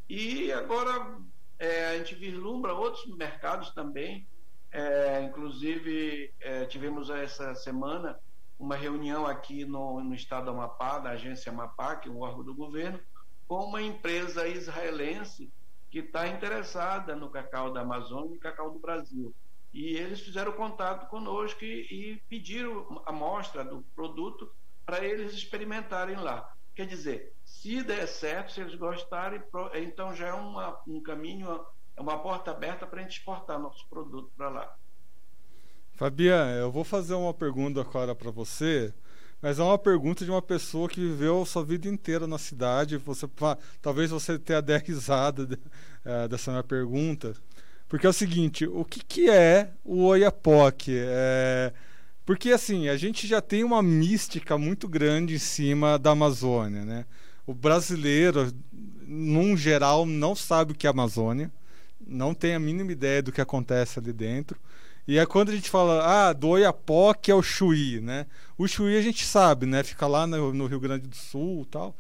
E 0.09 0.53
agora 0.53 1.19
é, 1.59 1.87
a 1.89 1.99
gente 1.99 2.15
vislumbra 2.15 2.73
outros 2.73 3.05
mercados 3.17 3.73
também, 3.73 4.25
é, 4.71 5.21
inclusive 5.25 6.33
é, 6.39 6.65
tivemos 6.67 7.11
essa 7.11 7.57
semana 7.57 8.17
uma 8.57 8.77
reunião 8.77 9.27
aqui 9.27 9.65
no, 9.65 10.01
no 10.01 10.15
estado 10.15 10.45
do 10.45 10.51
Amapá, 10.53 11.01
da 11.01 11.11
agência 11.11 11.51
Amapá, 11.51 11.97
que 11.97 12.09
é 12.09 12.13
um 12.13 12.21
órgão 12.21 12.45
do 12.45 12.55
governo, 12.55 13.01
com 13.49 13.65
uma 13.65 13.83
empresa 13.83 14.47
israelense 14.47 15.53
que 15.91 15.99
está 15.99 16.29
interessada 16.29 17.17
no 17.17 17.29
cacau 17.29 17.73
da 17.73 17.81
Amazônia 17.81 18.37
e 18.37 18.39
cacau 18.39 18.71
do 18.71 18.79
Brasil. 18.79 19.35
E 19.73 19.97
eles 19.97 20.21
fizeram 20.21 20.53
contato 20.53 21.09
conosco 21.09 21.65
e, 21.65 21.87
e 21.91 22.23
pediram 22.29 23.03
a 23.05 23.11
amostra 23.11 23.65
do 23.65 23.83
produto 23.95 24.51
para 24.85 25.05
eles 25.05 25.33
experimentarem 25.35 26.17
lá. 26.17 26.51
Quer 26.75 26.87
dizer, 26.87 27.33
se 27.45 27.83
der 27.83 28.07
certo, 28.07 28.53
se 28.53 28.61
eles 28.61 28.75
gostarem, 28.75 29.43
então 29.75 30.15
já 30.15 30.29
é 30.29 30.33
uma, 30.33 30.81
um 30.87 31.03
caminho, 31.03 31.61
é 31.97 32.01
uma 32.01 32.19
porta 32.19 32.53
aberta 32.53 32.87
para 32.87 33.01
a 33.01 33.03
gente 33.03 33.19
exportar 33.19 33.59
nosso 33.59 33.87
produto 33.89 34.31
para 34.37 34.49
lá. 34.49 34.77
Fabiana, 35.93 36.53
eu 36.53 36.71
vou 36.71 36.85
fazer 36.85 37.15
uma 37.15 37.35
pergunta 37.35 37.81
agora 37.81 38.15
para 38.15 38.31
você, 38.31 38.95
mas 39.43 39.59
é 39.59 39.63
uma 39.63 39.77
pergunta 39.77 40.25
de 40.25 40.31
uma 40.31 40.41
pessoa 40.41 40.89
que 40.89 41.01
viveu 41.01 41.45
sua 41.45 41.65
vida 41.65 41.89
inteira 41.89 42.27
na 42.27 42.39
cidade. 42.39 42.97
Você, 42.99 43.29
talvez 43.83 44.11
você 44.11 44.39
tenha 44.39 44.61
até 44.61 44.77
risada 44.77 45.59
é, 46.05 46.29
dessa 46.29 46.53
minha 46.53 46.63
pergunta, 46.63 47.35
porque 47.89 48.07
é 48.07 48.11
o 48.11 48.13
seguinte: 48.13 48.67
o 48.67 48.85
que, 48.85 49.01
que 49.05 49.31
é 49.31 49.71
o 49.85 50.05
Oiapoque? 50.05 50.95
É, 50.95 51.73
porque 52.25 52.51
assim, 52.51 52.89
a 52.89 52.97
gente 52.97 53.27
já 53.27 53.41
tem 53.41 53.65
uma 53.65 53.83
mística 53.83 54.59
muito 54.59 54.87
grande 54.87 55.35
em 55.35 55.39
cima 55.39 55.99
da 55.99 56.11
Amazônia, 56.11 56.85
né? 56.85 57.07
O 57.47 57.55
brasileiro, 57.55 58.53
num 59.07 59.57
geral, 59.57 60.05
não 60.05 60.35
sabe 60.35 60.73
o 60.73 60.75
que 60.75 60.87
é 60.87 60.91
Amazônia, 60.91 61.51
não 62.07 62.35
tem 62.35 62.55
a 62.55 62.61
mínima 62.61 62.93
ideia 62.93 63.23
do 63.23 63.33
que 63.33 63.41
acontece 63.41 63.99
ali 63.99 64.13
dentro. 64.13 64.61
E 65.07 65.19
é 65.19 65.25
quando 65.25 65.49
a 65.49 65.55
gente 65.55 65.71
fala, 65.71 66.29
ah, 66.29 66.35
do 66.35 66.49
Oiapoque 66.49 67.31
é 67.31 67.35
o 67.35 67.43
Chuí, 67.43 67.99
né? 67.99 68.27
O 68.59 68.69
Chuí 68.69 68.95
a 68.95 69.01
gente 69.01 69.25
sabe, 69.25 69.65
né? 69.65 69.83
Fica 69.83 70.07
lá 70.07 70.27
no, 70.27 70.53
no 70.53 70.67
Rio 70.67 70.79
Grande 70.79 71.07
do 71.07 71.17
Sul 71.17 71.67
tal. 71.71 71.97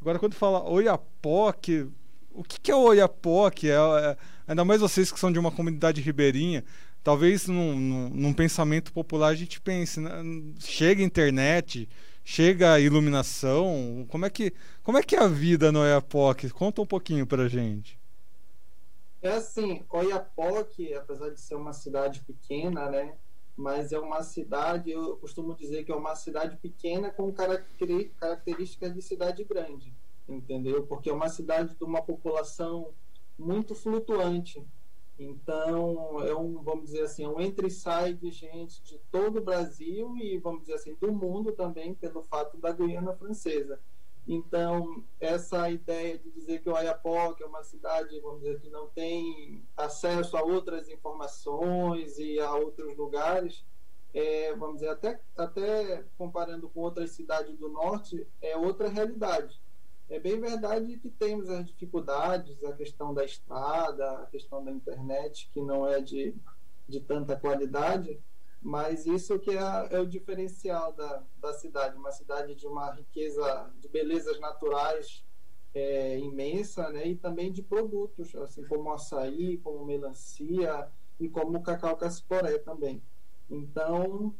Agora, 0.00 0.18
quando 0.18 0.32
fala 0.32 0.62
Oiapoque, 0.62 1.86
o 2.32 2.42
que, 2.42 2.58
que 2.58 2.70
é 2.70 2.74
o 2.74 2.84
Oiapoque? 2.84 3.68
É, 3.68 3.74
é, 3.74 4.16
ainda 4.48 4.64
mais 4.64 4.80
vocês 4.80 5.12
que 5.12 5.20
são 5.20 5.30
de 5.30 5.38
uma 5.38 5.52
comunidade 5.52 6.00
ribeirinha, 6.00 6.64
talvez 7.04 7.46
num, 7.46 7.78
num, 7.78 8.08
num 8.08 8.32
pensamento 8.32 8.92
popular 8.92 9.28
a 9.28 9.34
gente 9.34 9.60
pense, 9.60 10.00
né? 10.00 10.10
chega 10.58 11.02
internet, 11.02 11.88
chega 12.24 12.80
iluminação, 12.80 14.06
como 14.08 14.24
é 14.24 14.30
que, 14.30 14.52
como 14.82 14.98
é, 14.98 15.02
que 15.02 15.14
é 15.14 15.20
a 15.20 15.28
vida 15.28 15.70
no 15.70 15.80
Oiapoque? 15.80 16.50
Conta 16.50 16.80
um 16.80 16.86
pouquinho 16.86 17.26
pra 17.26 17.46
gente. 17.46 17.98
É 19.20 19.30
assim, 19.30 19.84
Oiapoque, 19.90 20.94
apesar 20.94 21.30
de 21.30 21.40
ser 21.40 21.56
uma 21.56 21.72
cidade 21.72 22.20
pequena, 22.20 22.88
né? 22.88 23.14
Mas 23.56 23.92
é 23.92 23.98
uma 23.98 24.22
cidade, 24.22 24.90
eu 24.92 25.16
costumo 25.16 25.54
dizer 25.56 25.84
que 25.84 25.90
é 25.90 25.94
uma 25.94 26.14
cidade 26.14 26.56
pequena 26.58 27.10
com 27.10 27.32
características 27.32 28.94
de 28.94 29.02
cidade 29.02 29.42
grande, 29.42 29.92
entendeu? 30.28 30.86
Porque 30.86 31.10
é 31.10 31.12
uma 31.12 31.28
cidade 31.28 31.74
de 31.74 31.82
uma 31.82 32.00
população 32.00 32.94
muito 33.38 33.74
flutuante. 33.74 34.64
Então, 35.18 36.22
é 36.22 36.34
um, 36.34 36.62
vamos 36.62 36.86
dizer 36.86 37.02
assim, 37.02 37.24
é 37.24 37.28
um 37.28 37.40
entre 37.40 37.66
e 37.66 37.70
sai 37.70 38.14
de 38.14 38.30
gente 38.30 38.82
de 38.84 38.98
todo 39.10 39.38
o 39.38 39.44
Brasil 39.44 40.16
e, 40.16 40.38
vamos 40.38 40.60
dizer 40.60 40.74
assim, 40.74 40.94
do 40.94 41.12
mundo 41.12 41.52
também, 41.52 41.94
pelo 41.94 42.22
fato 42.22 42.56
da 42.56 42.72
Guiana 42.72 43.12
Francesa. 43.14 43.80
Então, 44.28 45.02
essa 45.18 45.70
ideia 45.70 46.18
de 46.18 46.30
dizer 46.30 46.60
que 46.60 46.68
o 46.68 46.74
Oiapoque 46.74 47.42
é 47.42 47.46
uma 47.46 47.64
cidade, 47.64 48.20
vamos 48.20 48.42
dizer, 48.42 48.60
que 48.60 48.68
não 48.68 48.86
tem 48.88 49.64
acesso 49.76 50.36
a 50.36 50.42
outras 50.42 50.88
informações 50.88 52.18
e 52.18 52.38
a 52.38 52.54
outros 52.54 52.94
lugares, 52.96 53.64
é, 54.12 54.54
vamos 54.54 54.76
dizer, 54.76 54.90
até, 54.90 55.20
até 55.36 56.04
comparando 56.16 56.68
com 56.68 56.80
outras 56.80 57.10
cidades 57.10 57.56
do 57.58 57.70
norte, 57.70 58.26
é 58.40 58.56
outra 58.56 58.88
realidade. 58.88 59.60
É 60.10 60.18
bem 60.18 60.40
verdade 60.40 60.98
que 60.98 61.10
temos 61.10 61.50
as 61.50 61.66
dificuldades, 61.66 62.62
a 62.64 62.72
questão 62.72 63.12
da 63.12 63.24
estrada, 63.24 64.22
a 64.22 64.26
questão 64.26 64.64
da 64.64 64.70
internet, 64.70 65.50
que 65.52 65.60
não 65.60 65.86
é 65.86 66.00
de, 66.00 66.34
de 66.88 67.00
tanta 67.00 67.36
qualidade, 67.36 68.18
mas 68.60 69.06
isso 69.06 69.38
que 69.38 69.50
é, 69.50 69.88
é, 69.90 70.00
o 70.00 70.06
diferencial 70.06 70.92
da, 70.94 71.22
da 71.38 71.52
cidade, 71.52 71.96
uma 71.96 72.10
cidade 72.10 72.54
de 72.54 72.66
uma 72.66 72.90
riqueza 72.92 73.70
de 73.80 73.88
belezas 73.88 74.40
naturais 74.40 75.24
é, 75.74 76.18
imensa, 76.18 76.88
né? 76.90 77.06
E 77.06 77.14
também 77.14 77.52
de 77.52 77.62
produtos, 77.62 78.34
assim 78.36 78.64
como 78.66 78.90
açaí, 78.92 79.58
como 79.58 79.84
melancia 79.84 80.88
e 81.20 81.28
como 81.28 81.62
cacau 81.62 81.96
cassiporé 81.96 82.58
também. 82.58 83.02
Então, 83.50 84.34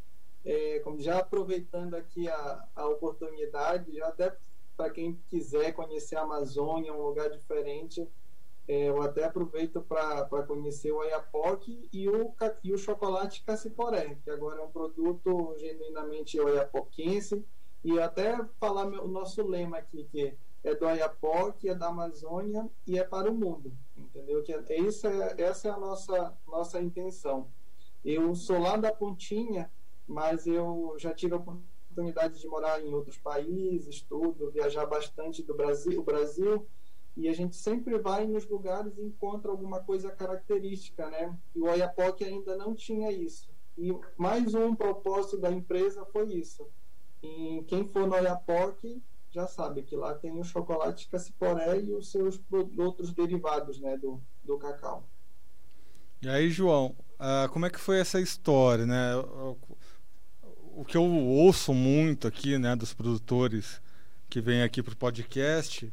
é, 0.44 0.80
como 0.80 0.98
já 0.98 1.18
aproveitando 1.18 1.94
aqui 1.94 2.26
a, 2.28 2.68
a 2.74 2.88
oportunidade, 2.88 3.94
já 3.94 4.08
até 4.08 4.36
para 4.78 4.90
quem 4.90 5.20
quiser 5.26 5.72
conhecer 5.72 6.14
a 6.14 6.22
Amazônia, 6.22 6.94
um 6.94 7.02
lugar 7.02 7.28
diferente, 7.30 8.08
é, 8.68 8.88
eu 8.88 9.02
até 9.02 9.24
aproveito 9.24 9.80
para 9.80 10.44
conhecer 10.46 10.92
o 10.92 10.98
Oiapoque 10.98 11.88
e 11.92 12.08
o, 12.08 12.32
e 12.62 12.72
o 12.72 12.78
chocolate 12.78 13.42
Caciporé, 13.42 14.16
que 14.22 14.30
agora 14.30 14.60
é 14.60 14.64
um 14.64 14.70
produto 14.70 15.52
genuinamente 15.58 16.40
oiapoquense. 16.40 17.44
E 17.82 17.98
até 17.98 18.38
falar 18.60 18.86
meu, 18.86 19.04
o 19.04 19.08
nosso 19.08 19.42
lema 19.42 19.78
aqui, 19.78 20.04
que 20.04 20.34
é 20.62 20.74
do 20.74 20.86
Oiapoque, 20.86 21.68
é 21.68 21.74
da 21.74 21.88
Amazônia 21.88 22.70
e 22.86 22.98
é 22.98 23.02
para 23.02 23.28
o 23.28 23.34
mundo. 23.34 23.72
Entendeu? 23.96 24.44
Que 24.44 24.52
é, 24.52 24.86
essa, 24.86 25.08
é, 25.08 25.42
essa 25.42 25.68
é 25.68 25.70
a 25.72 25.78
nossa, 25.78 26.38
nossa 26.46 26.80
intenção. 26.80 27.48
Eu 28.04 28.32
sou 28.36 28.60
lá 28.60 28.76
da 28.76 28.92
Pontinha, 28.92 29.72
mas 30.06 30.46
eu 30.46 30.94
já 30.98 31.12
tive 31.12 31.34
a 31.34 31.38
oportunidade 31.38 31.67
de 32.38 32.48
morar 32.48 32.80
em 32.80 32.92
outros 32.94 33.18
países, 33.18 34.02
tudo, 34.02 34.50
viajar 34.50 34.86
bastante 34.86 35.42
do 35.42 35.54
Brasil, 35.54 36.00
o 36.00 36.04
Brasil 36.04 36.66
e 37.18 37.28
a 37.28 37.32
gente 37.32 37.56
sempre 37.56 37.98
vai 37.98 38.24
nos 38.28 38.48
lugares 38.48 38.96
e 38.96 39.02
encontra 39.02 39.50
alguma 39.50 39.80
coisa 39.80 40.08
característica, 40.08 41.10
né? 41.10 41.36
E 41.52 41.60
o 41.60 41.64
Oiapoque 41.64 42.24
ainda 42.24 42.56
não 42.56 42.76
tinha 42.76 43.10
isso. 43.10 43.50
E 43.76 43.92
mais 44.16 44.54
um 44.54 44.72
propósito 44.72 45.36
da 45.36 45.50
empresa 45.50 46.04
foi 46.12 46.32
isso. 46.32 46.64
E 47.20 47.64
quem 47.66 47.84
for 47.84 48.06
no 48.06 48.14
Oiapoque 48.14 49.02
já 49.32 49.48
sabe 49.48 49.82
que 49.82 49.96
lá 49.96 50.14
tem 50.14 50.38
o 50.38 50.44
chocolate 50.44 51.08
caciporé 51.08 51.80
e 51.80 51.92
os 51.92 52.08
seus 52.08 52.40
outros 52.78 53.12
derivados, 53.12 53.80
né, 53.80 53.96
do, 53.96 54.22
do 54.44 54.56
cacau. 54.56 55.08
E 56.22 56.28
aí, 56.28 56.48
João, 56.50 56.96
uh, 57.14 57.48
como 57.52 57.66
é 57.66 57.70
que 57.70 57.80
foi 57.80 57.98
essa 57.98 58.20
história, 58.20 58.86
né? 58.86 59.12
O 60.78 60.84
que 60.84 60.96
eu 60.96 61.02
ouço 61.02 61.74
muito 61.74 62.28
aqui, 62.28 62.56
né, 62.56 62.76
dos 62.76 62.94
produtores 62.94 63.82
que 64.30 64.40
vêm 64.40 64.62
aqui 64.62 64.80
para 64.80 64.92
o 64.92 64.96
podcast 64.96 65.92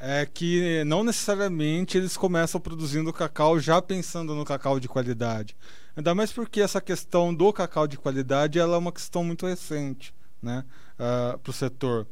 é 0.00 0.24
que 0.24 0.82
não 0.84 1.04
necessariamente 1.04 1.98
eles 1.98 2.16
começam 2.16 2.58
produzindo 2.58 3.12
cacau 3.12 3.60
já 3.60 3.82
pensando 3.82 4.34
no 4.34 4.42
cacau 4.42 4.80
de 4.80 4.88
qualidade. 4.88 5.54
Ainda 5.94 6.14
mais 6.14 6.32
porque 6.32 6.62
essa 6.62 6.80
questão 6.80 7.34
do 7.34 7.52
cacau 7.52 7.86
de 7.86 7.98
qualidade 7.98 8.58
ela 8.58 8.76
é 8.76 8.78
uma 8.78 8.90
questão 8.90 9.22
muito 9.22 9.46
recente 9.46 10.14
né, 10.40 10.64
uh, 10.98 11.34
ah, 11.34 11.38
para 11.42 11.50
o 11.50 11.52
setor. 11.52 12.06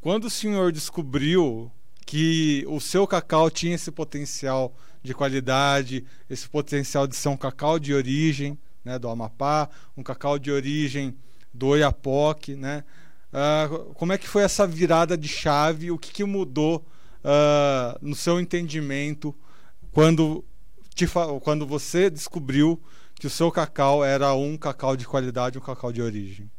Quando 0.00 0.24
o 0.24 0.30
senhor 0.30 0.72
descobriu 0.72 1.70
que 2.04 2.64
o 2.66 2.80
seu 2.80 3.06
cacau 3.06 3.48
tinha 3.48 3.76
esse 3.76 3.92
potencial 3.92 4.76
de 5.00 5.14
qualidade, 5.14 6.04
esse 6.28 6.48
potencial 6.48 7.06
de 7.06 7.14
ser 7.14 7.28
um 7.28 7.36
cacau 7.36 7.78
de 7.78 7.94
origem 7.94 8.58
né, 8.84 8.98
do 8.98 9.08
Amapá, 9.08 9.68
um 9.96 10.02
cacau 10.02 10.38
de 10.38 10.50
origem 10.50 11.16
do 11.52 11.68
Oiapoque, 11.68 12.54
né? 12.54 12.84
Uh, 13.32 13.94
como 13.94 14.12
é 14.12 14.18
que 14.18 14.28
foi 14.28 14.42
essa 14.42 14.66
virada 14.66 15.16
de 15.16 15.26
chave? 15.26 15.90
O 15.90 15.98
que, 15.98 16.12
que 16.12 16.24
mudou 16.24 16.84
uh, 17.24 17.98
no 18.00 18.14
seu 18.14 18.38
entendimento 18.38 19.34
quando, 19.90 20.44
te, 20.94 21.06
quando 21.42 21.66
você 21.66 22.10
descobriu 22.10 22.80
que 23.14 23.26
o 23.26 23.30
seu 23.30 23.50
cacau 23.50 24.04
era 24.04 24.34
um 24.34 24.56
cacau 24.56 24.96
de 24.96 25.06
qualidade, 25.06 25.58
um 25.58 25.60
cacau 25.60 25.92
de 25.92 26.02
origem? 26.02 26.50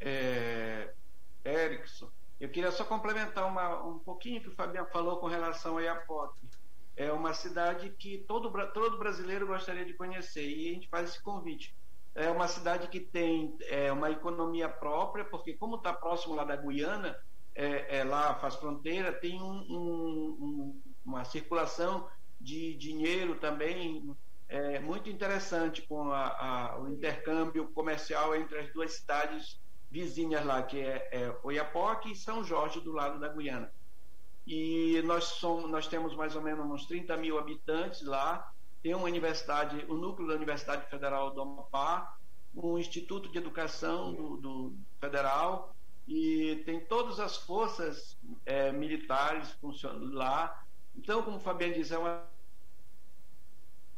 É, 0.00 0.92
Erickson, 1.44 2.08
eu 2.40 2.48
queria 2.48 2.72
só 2.72 2.84
complementar 2.84 3.46
uma, 3.46 3.84
um 3.84 3.98
pouquinho 3.98 4.40
que 4.40 4.48
o 4.48 4.54
Fabiano 4.54 4.88
falou 4.88 5.18
com 5.18 5.26
relação 5.26 5.76
a 5.76 5.82
Iapoque. 5.82 6.49
É 6.96 7.12
uma 7.12 7.32
cidade 7.32 7.90
que 7.90 8.18
todo, 8.18 8.50
todo 8.72 8.98
brasileiro 8.98 9.46
gostaria 9.46 9.84
de 9.84 9.94
conhecer 9.94 10.48
e 10.48 10.70
a 10.70 10.74
gente 10.74 10.88
faz 10.88 11.10
esse 11.10 11.22
convite 11.22 11.74
é 12.14 12.30
uma 12.30 12.48
cidade 12.48 12.88
que 12.88 13.00
tem 13.00 13.56
é, 13.68 13.92
uma 13.92 14.10
economia 14.10 14.68
própria, 14.68 15.24
porque 15.24 15.54
como 15.54 15.76
está 15.76 15.92
próximo 15.92 16.34
lá 16.34 16.44
da 16.44 16.56
Guiana, 16.56 17.16
é, 17.54 17.98
é, 17.98 18.04
lá 18.04 18.34
faz 18.34 18.56
fronteira, 18.56 19.12
tem 19.12 19.40
um, 19.40 19.58
um, 19.70 20.82
uma 21.04 21.24
circulação 21.24 22.08
de 22.40 22.74
dinheiro 22.74 23.36
também 23.36 24.16
é, 24.48 24.78
muito 24.80 25.08
interessante 25.08 25.82
com 25.82 26.10
a, 26.10 26.28
a, 26.28 26.80
o 26.80 26.88
intercâmbio 26.88 27.68
comercial 27.68 28.34
entre 28.34 28.58
as 28.58 28.72
duas 28.72 28.92
cidades 28.92 29.60
vizinhas 29.90 30.44
lá, 30.44 30.62
que 30.62 30.80
é, 30.80 31.08
é 31.12 31.36
Oiapoque 31.42 32.12
e 32.12 32.16
São 32.16 32.42
Jorge, 32.42 32.80
do 32.80 32.92
lado 32.92 33.18
da 33.18 33.28
Guiana. 33.28 33.72
E 34.52 35.00
nós, 35.02 35.26
somos, 35.26 35.70
nós 35.70 35.86
temos 35.86 36.12
mais 36.16 36.34
ou 36.34 36.42
menos 36.42 36.66
uns 36.66 36.84
30 36.84 37.16
mil 37.18 37.38
habitantes 37.38 38.02
lá, 38.02 38.52
tem 38.82 38.92
uma 38.92 39.04
universidade, 39.04 39.86
o 39.88 39.94
núcleo 39.94 40.26
da 40.26 40.34
Universidade 40.34 40.90
Federal 40.90 41.30
do 41.30 41.40
Amapá, 41.40 42.16
um 42.52 42.76
Instituto 42.76 43.30
de 43.30 43.38
Educação 43.38 44.12
do, 44.12 44.36
do 44.38 44.74
Federal, 44.98 45.72
e 46.08 46.64
tem 46.66 46.80
todas 46.80 47.20
as 47.20 47.36
forças 47.36 48.18
é, 48.44 48.72
militares 48.72 49.52
funcionando 49.60 50.12
lá. 50.12 50.64
Então, 50.96 51.22
como 51.22 51.36
o 51.36 51.40
Fabiano 51.40 51.74
diz, 51.74 51.92
é 51.92 51.98
uma... 51.98 52.26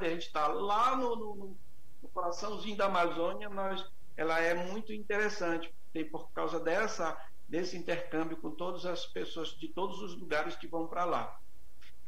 a 0.01 0.05
gente 0.05 0.27
está 0.27 0.49
lá 0.49 0.95
no, 0.95 1.17
no, 1.17 1.57
no, 2.03 2.09
coraçãozinho 2.11 2.77
da 2.77 2.85
Amazônia, 2.85 3.49
nós, 3.49 3.91
ela 4.19 4.39
é 4.39 4.53
muito 4.53 4.93
interessante, 4.93 5.75
tem 5.95 6.05
por 6.05 6.31
causa 6.33 6.61
dessa 6.61 7.19
desse 7.53 7.77
intercâmbio 7.77 8.39
com 8.39 8.51
todas 8.51 8.87
as 8.87 9.05
pessoas 9.05 9.51
de 9.51 9.69
todos 9.69 10.01
os 10.01 10.19
lugares 10.19 10.57
que 10.57 10.67
vão 10.67 10.87
para 10.87 11.05
lá. 11.05 11.39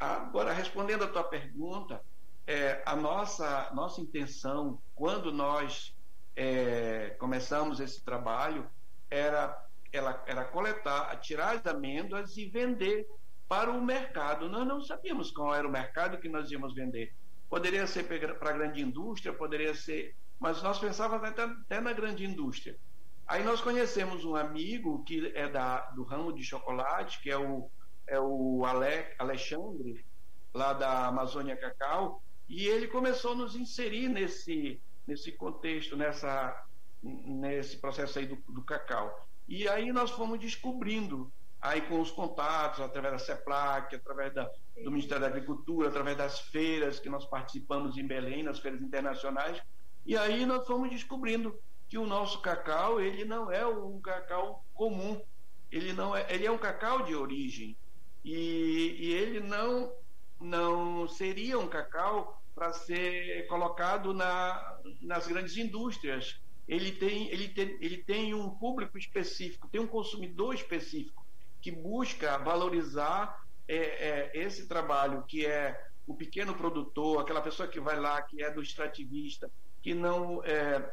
Agora, 0.01 0.55
respondendo 0.55 1.05
a 1.05 1.07
tua 1.07 1.23
pergunta, 1.23 2.03
é, 2.47 2.83
a 2.87 2.97
nossa, 2.97 3.71
nossa 3.75 4.01
intenção, 4.01 4.81
quando 4.95 5.31
nós 5.31 5.95
é, 6.35 7.11
começamos 7.19 7.79
esse 7.79 8.03
trabalho, 8.03 8.67
era, 9.11 9.55
ela, 9.93 10.25
era 10.27 10.45
coletar, 10.47 11.15
tirar 11.21 11.57
as 11.57 11.67
amêndoas 11.67 12.39
e 12.39 12.47
vender 12.47 13.07
para 13.47 13.71
o 13.71 13.85
mercado. 13.85 14.49
Nós 14.49 14.67
não 14.67 14.81
sabíamos 14.81 15.31
qual 15.31 15.55
era 15.55 15.69
o 15.69 15.71
mercado 15.71 16.17
que 16.17 16.29
nós 16.29 16.51
íamos 16.51 16.73
vender. 16.73 17.15
Poderia 17.51 17.87
ser 17.87 18.05
para 18.39 18.49
a 18.49 18.55
grande 18.55 18.81
indústria, 18.81 19.31
poderia 19.31 19.75
ser. 19.75 20.17
Mas 20.41 20.63
nós 20.63 20.79
pensávamos 20.79 21.29
até, 21.29 21.43
até 21.43 21.81
na 21.83 21.93
grande 21.93 22.25
indústria. 22.25 22.79
Aí 23.27 23.43
nós 23.43 23.61
conhecemos 23.61 24.25
um 24.25 24.37
amigo 24.37 25.03
que 25.05 25.33
é 25.35 25.49
da, 25.49 25.81
do 25.91 26.03
ramo 26.03 26.33
de 26.33 26.45
chocolate, 26.45 27.21
que 27.23 27.31
é 27.31 27.39
o, 27.39 27.71
é 28.07 28.21
o 28.21 28.65
Ale, 28.67 29.07
Alexandre, 29.19 30.05
lá 30.53 30.73
da 30.73 31.07
Amazônia 31.07 31.57
Cacau, 31.57 32.23
e 32.49 32.67
ele 32.67 32.87
começou 32.87 33.33
a 33.33 33.37
nos 33.37 33.57
inserir 33.57 34.09
nesse, 34.09 34.81
nesse 35.07 35.33
contexto, 35.33 35.97
nessa, 35.97 36.67
nesse 37.03 37.79
processo 37.79 38.19
aí 38.19 38.27
do, 38.27 38.37
do 38.49 38.63
cacau. 38.63 39.27
E 39.49 39.67
aí 39.69 39.91
nós 39.93 40.11
fomos 40.11 40.39
descobrindo, 40.39 41.33
aí 41.61 41.81
com 41.83 42.01
os 42.01 42.11
contatos, 42.11 42.81
através 42.81 43.15
da 43.15 43.19
CEPLAC, 43.19 43.97
através 43.97 44.35
da, 44.35 44.51
do 44.83 44.91
Ministério 44.91 45.23
da 45.23 45.29
Agricultura, 45.29 45.89
através 45.89 46.17
das 46.17 46.41
feiras 46.41 47.01
que 47.01 47.09
nós 47.09 47.25
participamos 47.25 47.97
em 47.97 48.07
Belém, 48.07 48.43
nas 48.43 48.59
feiras 48.59 48.83
internacionais, 48.83 49.61
e 50.05 50.17
aí 50.17 50.45
nós 50.45 50.67
fomos 50.67 50.91
descobrindo 50.91 51.59
que 51.95 51.99
o 51.99 52.09
nosso 52.09 52.41
cacau, 52.41 53.01
ele 53.01 53.25
não 53.25 53.53
é 53.53 53.65
um 53.65 54.01
cacau 54.01 54.65
comum, 54.75 55.23
ele 55.71 55.93
não 55.93 56.17
é, 56.17 56.27
ele 56.29 56.45
é 56.45 56.51
um 56.51 56.59
cacau 56.59 57.05
de 57.05 57.15
origem, 57.15 57.77
e, 58.25 58.97
e 58.99 59.13
ele 59.13 59.39
não 59.39 59.93
não 60.41 61.07
seria 61.07 61.57
um 61.57 61.69
cacau 61.69 62.43
para 62.53 62.73
ser 62.73 63.47
colocado 63.47 64.13
na, 64.13 64.81
nas 65.03 65.29
grandes 65.29 65.57
indústrias. 65.57 66.41
Ele 66.67 66.91
tem, 66.91 67.29
ele, 67.29 67.47
tem, 67.47 67.79
ele 67.81 67.99
tem 67.99 68.35
um 68.35 68.51
público 68.51 68.99
específico, 68.99 69.69
tem 69.69 69.81
um 69.81 69.87
consumidor 69.87 70.53
específico 70.53 71.25
que 71.63 71.71
busca 71.71 72.39
valorizar 72.39 73.41
é, 73.69 73.77
é, 73.77 74.31
esse 74.35 74.67
trabalho 74.67 75.23
que 75.29 75.47
é 75.47 75.81
o 76.09 76.15
pequeno 76.17 76.57
produtor, 76.57 77.21
aquela 77.21 77.41
pessoa 77.41 77.69
que 77.69 77.79
vai 77.79 78.01
lá, 78.01 78.21
que 78.21 78.43
é 78.43 78.51
do 78.51 78.61
extrativista, 78.61 79.49
que 79.81 79.95
não, 79.95 80.43
é, 80.45 80.93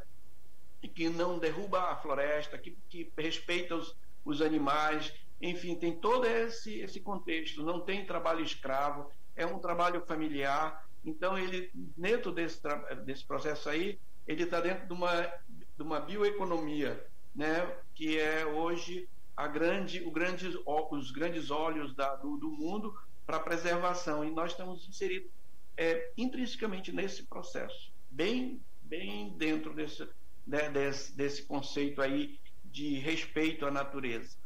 que 0.87 1.09
não 1.09 1.39
derruba 1.39 1.91
a 1.91 1.95
floresta, 1.95 2.57
que, 2.57 2.77
que 2.89 3.11
respeita 3.17 3.75
os, 3.75 3.95
os 4.25 4.41
animais, 4.41 5.13
enfim, 5.41 5.75
tem 5.75 5.95
todo 5.95 6.25
esse, 6.25 6.79
esse 6.79 6.99
contexto. 6.99 7.63
Não 7.63 7.79
tem 7.79 8.05
trabalho 8.05 8.43
escravo, 8.43 9.11
é 9.35 9.45
um 9.45 9.59
trabalho 9.59 10.01
familiar. 10.05 10.87
Então, 11.03 11.37
ele, 11.37 11.71
dentro 11.73 12.31
desse, 12.31 12.59
desse 13.05 13.25
processo 13.25 13.69
aí, 13.69 13.99
ele 14.27 14.43
está 14.43 14.59
dentro 14.61 14.85
de 14.87 14.93
uma, 14.93 15.21
de 15.49 15.81
uma 15.81 15.99
bioeconomia, 15.99 17.03
né, 17.35 17.75
que 17.95 18.19
é 18.19 18.45
hoje 18.45 19.09
a 19.35 19.47
grande, 19.47 20.03
o 20.03 20.11
grande, 20.11 20.47
os 20.65 21.11
grandes 21.11 21.49
olhos 21.49 21.95
da, 21.95 22.15
do, 22.15 22.37
do 22.37 22.51
mundo 22.51 22.95
para 23.25 23.39
preservação. 23.39 24.23
E 24.23 24.29
nós 24.29 24.51
estamos 24.51 24.87
inseridos 24.87 25.31
é, 25.75 26.11
intrinsecamente 26.15 26.91
nesse 26.91 27.23
processo, 27.23 27.91
bem, 28.11 28.61
bem 28.83 29.29
dentro 29.37 29.73
desse, 29.73 30.07
né, 30.45 30.69
desse, 30.69 31.15
desse 31.15 31.43
conceito 31.43 32.01
aí 32.01 32.39
de 32.65 32.99
respeito 32.99 33.65
à 33.65 33.71
natureza. 33.71 34.37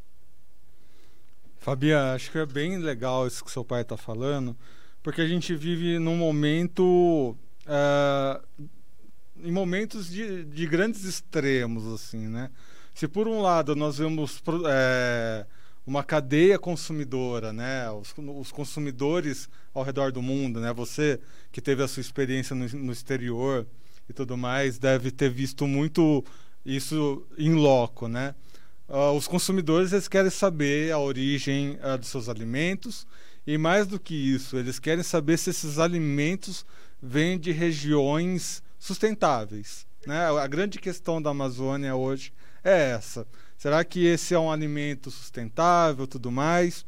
Fabiana, 1.57 2.13
acho 2.13 2.31
que 2.31 2.37
é 2.37 2.45
bem 2.45 2.77
legal 2.77 3.25
isso 3.25 3.43
que 3.43 3.51
seu 3.51 3.65
pai 3.65 3.81
está 3.81 3.97
falando, 3.97 4.55
porque 5.01 5.21
a 5.21 5.27
gente 5.27 5.55
vive 5.55 5.99
num 5.99 6.15
momento. 6.15 7.35
Uh, 7.65 8.69
em 9.43 9.51
momentos 9.51 10.09
de, 10.09 10.45
de 10.45 10.67
grandes 10.67 11.03
extremos, 11.03 11.85
assim, 11.87 12.27
né? 12.27 12.49
Se 12.93 13.07
por 13.07 13.27
um 13.27 13.41
lado 13.41 13.75
nós 13.75 13.97
vemos 13.97 14.41
é, 14.67 15.45
uma 15.85 16.03
cadeia 16.03 16.57
consumidora, 16.57 17.51
né? 17.51 17.89
Os, 17.91 18.13
os, 18.17 18.51
consumidores 18.51 19.49
ao 19.73 19.83
redor 19.83 20.11
do 20.11 20.21
mundo, 20.21 20.59
né? 20.59 20.73
Você 20.73 21.19
que 21.51 21.61
teve 21.61 21.83
a 21.83 21.87
sua 21.87 22.01
experiência 22.01 22.55
no, 22.55 22.67
no 22.67 22.91
exterior 22.91 23.67
e 24.09 24.13
tudo 24.13 24.37
mais, 24.37 24.77
deve 24.77 25.11
ter 25.11 25.29
visto 25.29 25.67
muito 25.67 26.23
isso 26.65 27.25
em 27.37 27.53
loco, 27.53 28.07
né? 28.07 28.35
Uh, 28.87 29.11
os 29.17 29.27
consumidores 29.27 29.93
eles 29.93 30.07
querem 30.07 30.29
saber 30.29 30.91
a 30.91 30.99
origem 30.99 31.79
uh, 31.83 31.97
dos 31.97 32.09
seus 32.09 32.29
alimentos 32.29 33.07
e 33.47 33.57
mais 33.57 33.87
do 33.87 33.99
que 33.99 34.13
isso, 34.13 34.57
eles 34.57 34.79
querem 34.79 35.03
saber 35.03 35.37
se 35.37 35.49
esses 35.49 35.79
alimentos 35.79 36.65
vêm 37.01 37.37
de 37.37 37.51
regiões 37.51 38.63
sustentáveis. 38.79 39.85
Né? 40.05 40.19
A 40.39 40.47
grande 40.47 40.79
questão 40.79 41.21
da 41.21 41.31
Amazônia 41.31 41.95
hoje 41.95 42.33
é 42.63 42.91
essa. 42.91 43.27
Será 43.57 43.83
que 43.83 44.05
esse 44.05 44.33
é 44.33 44.39
um 44.39 44.51
alimento 44.51 45.11
sustentável, 45.11 46.07
tudo 46.07 46.31
mais? 46.31 46.85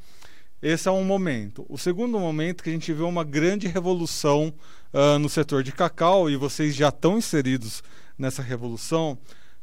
Esse 0.62 0.88
é 0.88 0.92
um 0.92 1.04
momento. 1.04 1.66
O 1.70 1.78
segundo 1.78 2.20
momento 2.20 2.64
que 2.64 2.70
a 2.70 2.74
gente 2.74 2.92
vê 2.92 3.04
uma 3.04 3.24
grande 3.24 3.68
revolução 3.68 4.54
uh, 4.94 5.20
no 5.20 5.30
setor 5.30 5.64
de 5.64 5.72
cacau 5.72 6.30
e 6.30 6.36
vocês 6.36 6.76
já 6.76 6.90
estão 6.90 7.18
inseridos 7.18 7.84
nessa 8.18 8.42
revolução 8.42 9.18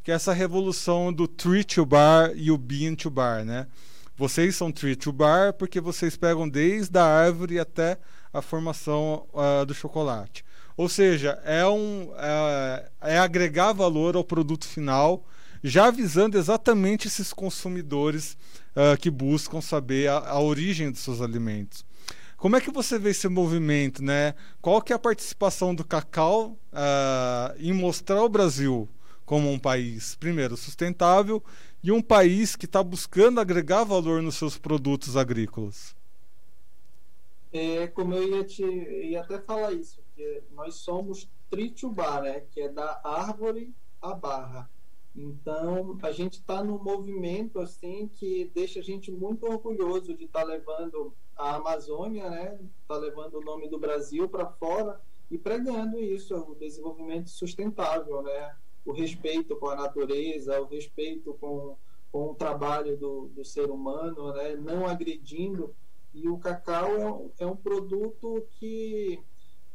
que 0.04 0.12
é 0.12 0.14
essa 0.14 0.34
revolução 0.34 1.10
do 1.10 1.26
tree 1.26 1.64
to 1.64 1.86
bar 1.86 2.30
e 2.34 2.50
o 2.50 2.58
bean 2.58 2.94
to 2.94 3.08
bar, 3.08 3.42
né? 3.42 3.66
Vocês 4.16 4.54
são 4.54 4.70
tree 4.70 4.94
to 4.94 5.10
bar 5.10 5.54
porque 5.54 5.80
vocês 5.80 6.14
pegam 6.14 6.46
desde 6.46 6.98
a 6.98 7.04
árvore 7.04 7.58
até 7.58 7.98
a 8.30 8.42
formação 8.42 9.26
uh, 9.32 9.64
do 9.64 9.72
chocolate. 9.72 10.44
Ou 10.76 10.90
seja, 10.90 11.40
é, 11.42 11.66
um, 11.66 12.12
é, 12.18 12.90
é 13.00 13.18
agregar 13.18 13.72
valor 13.72 14.14
ao 14.14 14.22
produto 14.22 14.66
final, 14.66 15.24
já 15.62 15.90
visando 15.90 16.36
exatamente 16.36 17.08
esses 17.08 17.32
consumidores 17.32 18.36
uh, 18.76 18.98
que 18.98 19.10
buscam 19.10 19.62
saber 19.62 20.08
a, 20.10 20.18
a 20.18 20.40
origem 20.40 20.90
dos 20.90 21.00
seus 21.00 21.22
alimentos. 21.22 21.82
Como 22.44 22.56
é 22.56 22.60
que 22.60 22.70
você 22.70 22.98
vê 22.98 23.08
esse 23.08 23.26
movimento, 23.26 24.04
né? 24.04 24.34
Qual 24.60 24.82
que 24.82 24.92
é 24.92 24.96
a 24.96 24.98
participação 24.98 25.74
do 25.74 25.82
cacau 25.82 26.58
uh, 26.74 27.56
em 27.58 27.72
mostrar 27.72 28.22
o 28.22 28.28
Brasil 28.28 28.86
como 29.24 29.50
um 29.50 29.58
país, 29.58 30.14
primeiro, 30.16 30.54
sustentável 30.54 31.42
e 31.82 31.90
um 31.90 32.02
país 32.02 32.54
que 32.54 32.66
está 32.66 32.82
buscando 32.82 33.40
agregar 33.40 33.84
valor 33.84 34.20
nos 34.20 34.34
seus 34.34 34.58
produtos 34.58 35.16
agrícolas? 35.16 35.96
É, 37.50 37.86
como 37.86 38.12
eu 38.12 38.36
ia, 38.36 38.44
te, 38.44 38.62
ia 38.62 39.22
até 39.22 39.38
falar 39.38 39.72
isso, 39.72 40.02
que 40.14 40.42
nós 40.54 40.74
somos 40.74 41.26
tritubar, 41.48 42.20
né, 42.20 42.42
que 42.50 42.60
é 42.60 42.68
da 42.68 43.00
árvore 43.02 43.74
à 44.02 44.12
barra. 44.12 44.68
Então, 45.16 45.96
a 46.02 46.10
gente 46.10 46.34
está 46.34 46.62
num 46.62 46.82
movimento 46.82 47.60
assim 47.60 48.08
que 48.08 48.50
deixa 48.54 48.80
a 48.80 48.82
gente 48.82 49.12
muito 49.12 49.46
orgulhoso 49.46 50.14
de 50.14 50.24
estar 50.24 50.40
tá 50.40 50.46
levando 50.46 51.14
a 51.36 51.56
Amazônia, 51.56 52.28
né, 52.28 52.58
tá 52.88 52.96
levando 52.96 53.34
o 53.34 53.44
nome 53.44 53.68
do 53.68 53.78
Brasil 53.78 54.28
para 54.28 54.46
fora 54.46 55.00
e 55.30 55.38
pregando 55.38 55.98
isso, 55.98 56.34
o 56.36 56.54
desenvolvimento 56.54 57.30
sustentável, 57.30 58.22
né? 58.22 58.54
o 58.84 58.92
respeito 58.92 59.56
com 59.56 59.68
a 59.68 59.76
natureza, 59.76 60.60
o 60.60 60.66
respeito 60.66 61.34
com, 61.40 61.76
com 62.12 62.30
o 62.30 62.34
trabalho 62.34 62.96
do, 62.96 63.28
do 63.28 63.44
ser 63.44 63.70
humano, 63.70 64.32
né? 64.34 64.54
não 64.56 64.86
agredindo. 64.86 65.74
E 66.12 66.28
o 66.28 66.38
cacau 66.38 66.96
é 66.96 67.12
um, 67.12 67.30
é 67.40 67.46
um 67.46 67.56
produto 67.56 68.46
que, 68.52 69.18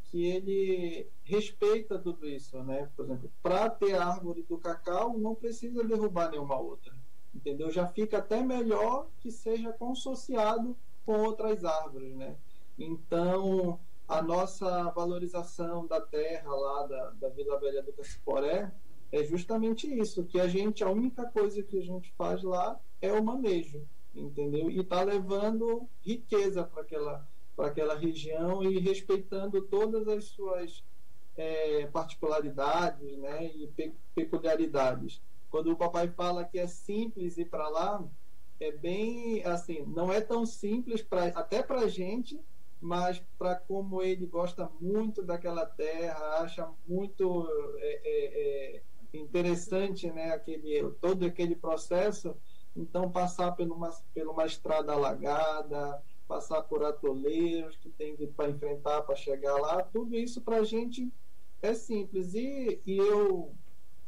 que 0.10 0.26
ele 0.26 1.08
respeita 1.24 1.98
tudo 2.00 2.28
isso. 2.28 2.62
Né? 2.64 2.90
Por 2.96 3.06
exemplo, 3.06 3.32
para 3.42 3.70
ter 3.70 3.96
a 3.96 4.06
árvore 4.06 4.44
do 4.44 4.58
cacau, 4.58 5.18
não 5.18 5.36
precisa 5.36 5.84
derrubar 5.84 6.32
nenhuma 6.32 6.60
outra. 6.60 6.94
Entendeu? 7.34 7.70
Já 7.72 7.88
fica 7.88 8.18
até 8.18 8.42
melhor 8.42 9.08
que 9.20 9.32
seja 9.32 9.72
consociado 9.72 10.76
com 11.06 11.14
outras 11.14 11.64
árvores. 11.64 12.16
Né? 12.16 12.36
Então, 12.78 13.80
a 14.08 14.22
nossa 14.22 14.90
valorização 14.92 15.86
da 15.86 16.02
terra 16.02 16.50
lá 16.50 16.88
da, 16.88 17.10
da 17.12 17.30
Vila 17.30 17.60
Velha 17.60 17.84
do 17.84 17.94
Caciporé 17.94 18.72
é 19.12 19.24
justamente 19.24 19.88
isso, 19.88 20.24
que 20.24 20.40
a 20.40 20.48
gente, 20.48 20.84
a 20.84 20.90
única 20.90 21.26
coisa 21.26 21.64
que 21.64 21.78
a 21.78 21.82
gente 21.82 22.12
faz 22.14 22.44
lá 22.44 22.80
é 23.02 23.12
o 23.12 23.24
manejo, 23.24 23.88
entendeu? 24.14 24.70
E 24.70 24.80
está 24.80 25.02
levando 25.04 25.88
riqueza 26.02 26.64
para 26.64 26.82
aquela, 26.82 27.28
aquela 27.62 27.96
região 27.96 28.64
e 28.64 28.80
respeitando 28.80 29.62
todas 29.62 30.08
as 30.08 30.26
suas 30.26 30.84
é, 31.36 31.88
particularidades 31.88 33.18
né, 33.18 33.46
e 33.46 33.68
pe 33.68 33.94
peculiaridades. 34.14 35.22
Quando 35.50 35.72
o 35.72 35.76
papai 35.76 36.10
fala 36.10 36.44
que 36.44 36.60
é 36.60 36.68
simples 36.68 37.38
ir 37.38 37.46
para 37.46 37.68
lá, 37.70 38.04
é 38.60 38.72
bem 38.72 39.44
assim, 39.46 39.84
não 39.88 40.12
é 40.12 40.20
tão 40.20 40.46
simples 40.46 41.02
pra, 41.02 41.28
até 41.28 41.64
para 41.64 41.82
a 41.82 41.88
gente, 41.88 42.40
mas 42.82 43.24
para 43.38 43.56
como 43.56 44.02
ele 44.02 44.26
gosta 44.26 44.70
muito 44.80 45.22
daquela 45.24 45.66
terra, 45.66 46.42
acha 46.42 46.70
muito 46.88 47.48
é, 47.78 48.02
é, 48.04 48.76
é 48.76 49.18
interessante, 49.18 50.12
né, 50.12 50.34
aquele, 50.34 50.90
todo 51.02 51.26
aquele 51.26 51.56
processo. 51.56 52.36
Então, 52.76 53.12
passar 53.12 53.54
por 53.54 53.70
uma, 53.70 53.90
por 54.14 54.28
uma 54.28 54.46
estrada 54.46 54.94
alagada, 54.94 56.02
passar 56.30 56.62
por 56.62 56.84
atoleiros, 56.84 57.76
que 57.78 57.90
tem 57.90 58.16
para 58.16 58.52
enfrentar 58.52 59.02
para 59.02 59.16
chegar 59.16 59.56
lá. 59.56 59.82
Tudo 59.82 60.16
isso 60.16 60.42
para 60.42 60.58
a 60.58 60.64
gente 60.64 61.12
é 61.60 61.74
simples. 61.74 62.36
E, 62.36 62.80
e 62.86 62.98
eu, 63.00 63.52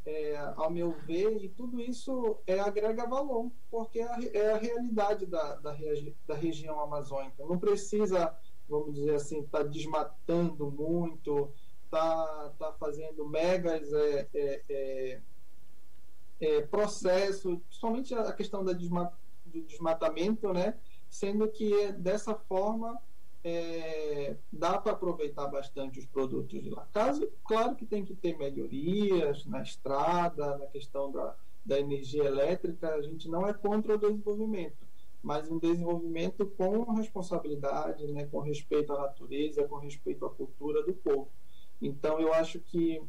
é, 0.06 0.36
ao 0.54 0.70
meu 0.70 0.92
ver, 1.04 1.42
e 1.42 1.48
tudo 1.48 1.80
isso 1.80 2.38
é, 2.46 2.60
agrega 2.60 3.08
valor, 3.08 3.50
porque 3.68 3.98
é 3.98 4.04
a, 4.04 4.18
é 4.32 4.52
a 4.52 4.56
realidade 4.56 5.26
da, 5.26 5.56
da, 5.56 5.76
da 6.24 6.34
região 6.36 6.78
amazônica. 6.78 7.44
Não 7.44 7.58
precisa, 7.58 8.32
vamos 8.68 8.94
dizer 8.94 9.16
assim, 9.16 9.40
estar 9.40 9.64
tá 9.64 9.64
desmatando 9.64 10.70
muito, 10.70 11.50
tá, 11.90 12.54
tá 12.56 12.72
fazendo 12.74 13.28
megas 13.28 13.92
é, 13.92 14.28
é, 14.32 14.62
é, 14.70 15.20
é 16.40 16.60
processo, 16.62 17.60
principalmente 17.66 18.14
a 18.14 18.32
questão 18.32 18.64
da 18.64 18.72
desma, 18.72 19.12
do 19.44 19.60
desmatamento, 19.62 20.52
né? 20.52 20.78
Sendo 21.12 21.46
que 21.46 21.92
dessa 21.92 22.34
forma 22.34 22.98
é, 23.44 24.34
dá 24.50 24.78
para 24.78 24.92
aproveitar 24.92 25.46
bastante 25.46 25.98
os 25.98 26.06
produtos 26.06 26.62
de 26.62 26.70
lá. 26.70 26.88
Caso, 26.90 27.30
claro 27.44 27.76
que 27.76 27.84
tem 27.84 28.02
que 28.02 28.14
ter 28.14 28.36
melhorias 28.38 29.44
na 29.44 29.62
estrada, 29.62 30.56
na 30.56 30.66
questão 30.68 31.12
da, 31.12 31.36
da 31.66 31.78
energia 31.78 32.24
elétrica, 32.24 32.94
a 32.94 33.02
gente 33.02 33.28
não 33.28 33.46
é 33.46 33.52
contra 33.52 33.94
o 33.94 33.98
desenvolvimento, 33.98 34.86
mas 35.22 35.50
um 35.50 35.58
desenvolvimento 35.58 36.46
com 36.46 36.90
responsabilidade, 36.94 38.06
né, 38.06 38.24
com 38.24 38.40
respeito 38.40 38.94
à 38.94 39.02
natureza, 39.02 39.68
com 39.68 39.76
respeito 39.76 40.24
à 40.24 40.30
cultura 40.30 40.82
do 40.82 40.94
povo. 40.94 41.28
Então, 41.80 42.18
eu 42.18 42.32
acho 42.32 42.58
que 42.58 43.02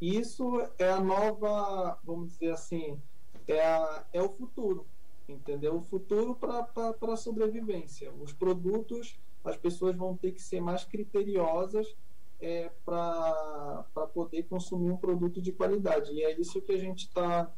isso 0.00 0.66
é 0.78 0.88
a 0.88 0.98
nova, 0.98 1.98
vamos 2.02 2.30
dizer 2.30 2.52
assim, 2.52 2.98
é, 3.46 3.60
a, 3.60 4.06
é 4.14 4.22
o 4.22 4.30
futuro 4.30 4.86
entendeu? 5.32 5.76
O 5.76 5.82
futuro 5.82 6.34
para 6.34 6.66
a 7.12 7.16
sobrevivência. 7.16 8.12
Os 8.20 8.32
produtos, 8.32 9.18
as 9.44 9.56
pessoas 9.56 9.96
vão 9.96 10.16
ter 10.16 10.32
que 10.32 10.42
ser 10.42 10.60
mais 10.60 10.84
criteriosas 10.84 11.94
é, 12.40 12.70
para 12.84 13.84
poder 14.14 14.44
consumir 14.44 14.90
um 14.90 14.96
produto 14.96 15.40
de 15.40 15.52
qualidade. 15.52 16.12
E 16.12 16.22
é 16.22 16.38
isso 16.38 16.60
que 16.60 16.72
a 16.72 16.78
gente 16.78 17.00
está 17.06 17.50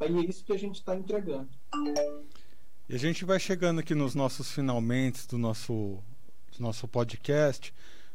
é 0.00 0.08
isso 0.22 0.44
que 0.44 0.52
a 0.52 0.58
gente 0.58 0.76
está 0.76 0.96
entregando. 0.96 1.50
E 2.88 2.94
a 2.94 2.98
gente 2.98 3.22
vai 3.24 3.38
chegando 3.38 3.80
aqui 3.80 3.94
nos 3.94 4.14
nossos 4.14 4.50
finalmente 4.50 5.28
do 5.28 5.36
nosso, 5.36 5.98
do 6.56 6.62
nosso 6.62 6.88
podcast. 6.88 7.74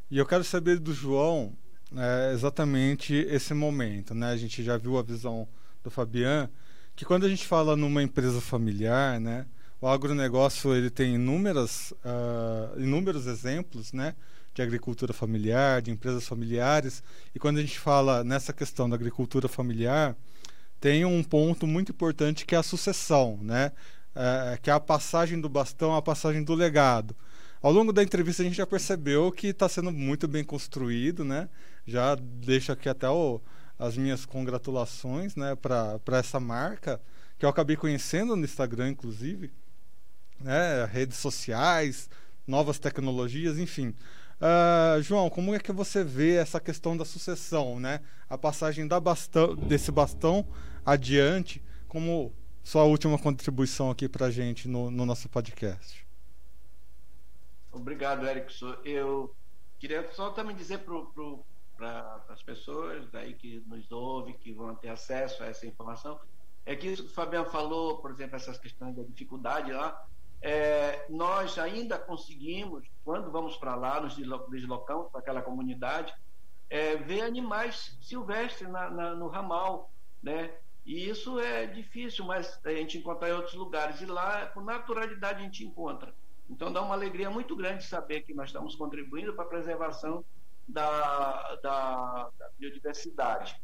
E 0.09 0.17
eu 0.17 0.25
quero 0.25 0.43
saber 0.43 0.79
do 0.79 0.91
João 0.93 1.55
é, 1.95 2.33
exatamente 2.33 3.13
esse 3.13 3.53
momento. 3.53 4.15
Né? 4.15 4.31
A 4.31 4.37
gente 4.37 4.63
já 4.63 4.77
viu 4.77 4.97
a 4.97 5.03
visão 5.03 5.47
do 5.83 5.91
Fabian 5.91 6.49
que 6.95 7.03
quando 7.03 7.25
a 7.25 7.29
gente 7.29 7.45
fala 7.45 7.75
numa 7.75 8.01
empresa 8.01 8.39
familiar, 8.39 9.19
né, 9.19 9.45
o 9.81 9.87
agronegócio 9.87 10.73
ele 10.73 10.89
tem 10.89 11.15
inúmeras, 11.15 11.91
uh, 11.91 12.79
inúmeros 12.79 13.27
exemplos, 13.27 13.91
né, 13.91 14.15
de 14.53 14.61
agricultura 14.61 15.11
familiar, 15.11 15.81
de 15.81 15.91
empresas 15.91 16.25
familiares. 16.25 17.03
E 17.33 17.39
quando 17.39 17.57
a 17.57 17.61
gente 17.61 17.77
fala 17.77 18.23
nessa 18.23 18.53
questão 18.53 18.89
da 18.89 18.95
agricultura 18.95 19.49
familiar, 19.49 20.15
tem 20.79 21.03
um 21.03 21.21
ponto 21.21 21.67
muito 21.67 21.91
importante 21.91 22.45
que 22.45 22.55
é 22.55 22.57
a 22.57 22.63
sucessão, 22.63 23.37
né, 23.41 23.71
uh, 24.15 24.61
que 24.61 24.69
é 24.69 24.73
a 24.73 24.79
passagem 24.79 25.39
do 25.41 25.49
bastão, 25.49 25.95
a 25.95 26.01
passagem 26.01 26.43
do 26.43 26.55
legado. 26.55 27.15
Ao 27.61 27.71
longo 27.71 27.91
da 27.91 28.03
entrevista 28.03 28.41
a 28.43 28.45
gente 28.45 28.57
já 28.57 28.67
percebeu 28.67 29.31
que 29.31 29.47
está 29.47 29.67
sendo 29.67 29.91
muito 29.91 30.27
bem 30.27 30.43
construído, 30.43 31.25
né? 31.25 31.49
Já 31.83 32.13
deixa 32.13 32.73
aqui 32.73 32.87
até 32.87 33.09
o, 33.09 33.41
as 33.77 33.97
minhas 33.97 34.25
congratulações 34.25 35.35
né, 35.35 35.55
para 35.55 36.17
essa 36.17 36.39
marca, 36.39 37.01
que 37.37 37.45
eu 37.45 37.49
acabei 37.49 37.75
conhecendo 37.75 38.35
no 38.35 38.45
Instagram, 38.45 38.89
inclusive, 38.89 39.51
né, 40.39 40.85
redes 40.85 41.17
sociais, 41.17 42.09
novas 42.47 42.79
tecnologias, 42.79 43.57
enfim. 43.57 43.93
Uh, 44.35 45.01
João, 45.01 45.29
como 45.29 45.55
é 45.55 45.59
que 45.59 45.71
você 45.71 46.03
vê 46.03 46.35
essa 46.35 46.59
questão 46.59 46.95
da 46.95 47.05
sucessão, 47.05 47.79
né? 47.79 48.01
A 48.29 48.37
passagem 48.37 48.87
da 48.87 48.99
bastão, 48.99 49.55
desse 49.55 49.91
bastão 49.91 50.45
adiante, 50.85 51.63
como 51.87 52.33
sua 52.63 52.83
última 52.83 53.17
contribuição 53.17 53.89
aqui 53.89 54.09
para 54.09 54.29
gente 54.29 54.67
no, 54.67 54.91
no, 54.91 55.05
nosso 55.05 55.29
podcast. 55.29 56.05
Obrigado, 57.71 58.27
Erickson. 58.27 58.75
Eu 58.83 59.33
queria 59.79 60.09
só 60.13 60.31
também 60.31 60.55
dizer 60.55 60.79
para 60.79 60.93
o 60.93 61.45
para 61.75 62.23
as 62.29 62.41
pessoas 62.41 63.09
daí 63.11 63.33
que 63.33 63.63
nos 63.67 63.91
ouvem, 63.91 64.37
que 64.37 64.53
vão 64.53 64.75
ter 64.75 64.89
acesso 64.89 65.43
a 65.43 65.47
essa 65.47 65.65
informação, 65.65 66.19
é 66.65 66.75
que 66.75 66.87
isso 66.87 67.03
que 67.03 67.11
o 67.11 67.13
Fabiano 67.13 67.49
falou, 67.49 67.99
por 67.99 68.11
exemplo, 68.11 68.35
essas 68.35 68.57
questões 68.57 68.95
da 68.95 69.03
dificuldade 69.03 69.71
lá, 69.71 70.05
é, 70.41 71.05
nós 71.09 71.57
ainda 71.57 71.97
conseguimos, 71.97 72.85
quando 73.03 73.31
vamos 73.31 73.57
para 73.57 73.75
lá, 73.75 73.99
nos 73.99 74.15
deslocamos 74.15 75.09
para 75.11 75.19
aquela 75.19 75.41
comunidade, 75.41 76.13
é, 76.69 76.95
ver 76.95 77.21
animais 77.21 77.97
silvestres 78.01 78.69
na, 78.69 78.89
na, 78.89 79.15
no 79.15 79.27
ramal, 79.27 79.91
né? 80.21 80.51
E 80.85 81.09
isso 81.09 81.39
é 81.39 81.65
difícil, 81.65 82.25
mas 82.25 82.59
a 82.63 82.71
gente 82.71 82.97
encontra 82.97 83.29
em 83.29 83.33
outros 83.33 83.55
lugares. 83.55 84.01
E 84.01 84.05
lá, 84.05 84.45
com 84.47 84.61
naturalidade, 84.61 85.39
a 85.39 85.43
gente 85.43 85.65
encontra. 85.65 86.13
Então, 86.47 86.71
dá 86.71 86.81
uma 86.81 86.93
alegria 86.93 87.29
muito 87.29 87.55
grande 87.55 87.83
saber 87.83 88.21
que 88.21 88.33
nós 88.33 88.49
estamos 88.49 88.75
contribuindo 88.75 89.33
para 89.33 89.45
a 89.45 89.47
preservação 89.47 90.23
da, 90.67 91.55
da, 91.61 92.29
da 92.37 92.49
biodiversidade. 92.57 93.55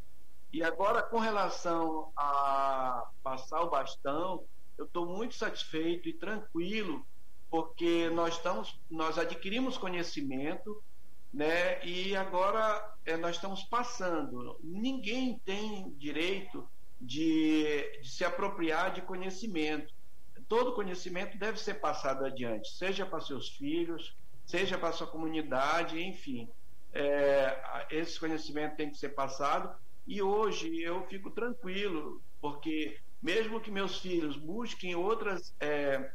E 0.53 0.61
agora, 0.63 1.01
com 1.01 1.17
relação 1.19 2.11
a 2.15 3.09
passar 3.23 3.61
o 3.61 3.69
bastão, 3.69 4.43
eu 4.77 4.85
estou 4.85 5.05
muito 5.05 5.35
satisfeito 5.35 6.09
e 6.09 6.13
tranquilo, 6.13 7.05
porque 7.49 8.09
nós, 8.09 8.35
estamos, 8.35 8.79
nós 8.89 9.17
adquirimos 9.17 9.77
conhecimento, 9.77 10.83
né? 11.33 11.83
E 11.85 12.15
agora 12.15 12.95
é, 13.05 13.15
nós 13.15 13.35
estamos 13.35 13.63
passando. 13.63 14.59
Ninguém 14.61 15.39
tem 15.45 15.91
direito 15.91 16.67
de, 16.99 17.99
de, 18.01 18.09
se 18.09 18.25
apropriar 18.25 18.93
de 18.93 19.01
conhecimento. 19.01 19.93
Todo 20.49 20.75
conhecimento 20.75 21.37
deve 21.37 21.57
ser 21.57 21.75
passado 21.75 22.25
adiante, 22.25 22.69
seja 22.71 23.05
para 23.05 23.21
seus 23.21 23.47
filhos, 23.49 24.17
seja 24.45 24.77
para 24.77 24.91
sua 24.91 25.07
comunidade, 25.07 26.01
enfim 26.01 26.49
é, 26.93 27.85
esse 27.89 28.19
conhecimento 28.19 28.75
tem 28.75 28.89
que 28.89 28.97
ser 28.97 29.09
passado. 29.09 29.75
E 30.05 30.21
hoje 30.21 30.81
eu 30.81 31.05
fico 31.07 31.29
tranquilo, 31.31 32.21
porque 32.39 32.97
mesmo 33.21 33.61
que 33.61 33.71
meus 33.71 33.99
filhos 33.99 34.35
busquem 34.35 34.95
outras 34.95 35.53
é, 35.59 36.11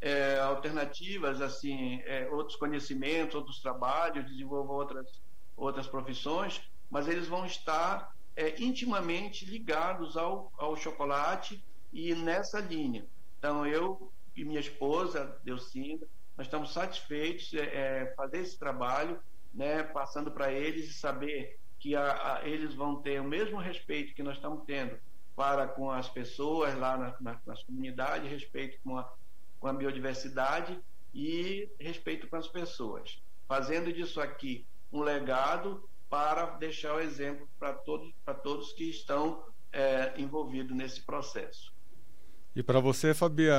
é, 0.00 0.38
alternativas, 0.38 1.40
assim, 1.40 2.00
é, 2.04 2.28
outros 2.30 2.56
conhecimentos, 2.56 3.34
outros 3.34 3.60
trabalhos, 3.60 4.26
desenvolvam 4.26 4.74
outras, 4.74 5.20
outras 5.56 5.86
profissões, 5.86 6.62
mas 6.90 7.08
eles 7.08 7.28
vão 7.28 7.44
estar 7.44 8.14
é, 8.34 8.60
intimamente 8.62 9.44
ligados 9.44 10.16
ao, 10.16 10.52
ao 10.56 10.76
chocolate 10.76 11.62
e 11.92 12.14
nessa 12.14 12.60
linha. 12.60 13.06
Então 13.38 13.66
eu 13.66 14.10
e 14.34 14.44
minha 14.44 14.60
esposa, 14.60 15.38
Delcinda, 15.42 16.06
nós 16.36 16.46
estamos 16.46 16.72
satisfeitos 16.72 17.48
de 17.48 17.58
é, 17.58 18.12
fazer 18.16 18.40
esse 18.40 18.58
trabalho 18.58 19.18
né, 19.56 19.82
passando 19.82 20.30
para 20.30 20.52
eles 20.52 20.90
e 20.90 20.92
saber 20.92 21.58
que 21.78 21.96
a, 21.96 22.34
a, 22.34 22.48
eles 22.48 22.74
vão 22.74 22.96
ter 22.96 23.20
o 23.20 23.24
mesmo 23.24 23.58
respeito 23.58 24.14
que 24.14 24.22
nós 24.22 24.36
estamos 24.36 24.64
tendo 24.66 24.96
para 25.34 25.66
com 25.66 25.90
as 25.90 26.08
pessoas 26.08 26.78
lá 26.78 26.96
na, 26.96 27.14
na, 27.20 27.40
nas 27.46 27.62
comunidades, 27.62 28.30
respeito 28.30 28.78
com 28.84 28.98
a, 28.98 29.10
com 29.58 29.66
a 29.66 29.72
biodiversidade 29.72 30.78
e 31.14 31.68
respeito 31.80 32.28
com 32.28 32.36
as 32.36 32.46
pessoas. 32.46 33.20
Fazendo 33.48 33.92
disso 33.92 34.20
aqui 34.20 34.66
um 34.92 35.00
legado 35.02 35.88
para 36.08 36.46
deixar 36.56 36.94
o 36.94 37.00
exemplo 37.00 37.48
para 37.58 37.72
todos, 37.72 38.12
para 38.24 38.34
todos 38.34 38.72
que 38.72 38.84
estão 38.84 39.42
é, 39.72 40.12
envolvidos 40.16 40.76
nesse 40.76 41.02
processo. 41.02 41.74
E 42.54 42.62
para 42.62 42.80
você, 42.80 43.12
Fabia, 43.12 43.54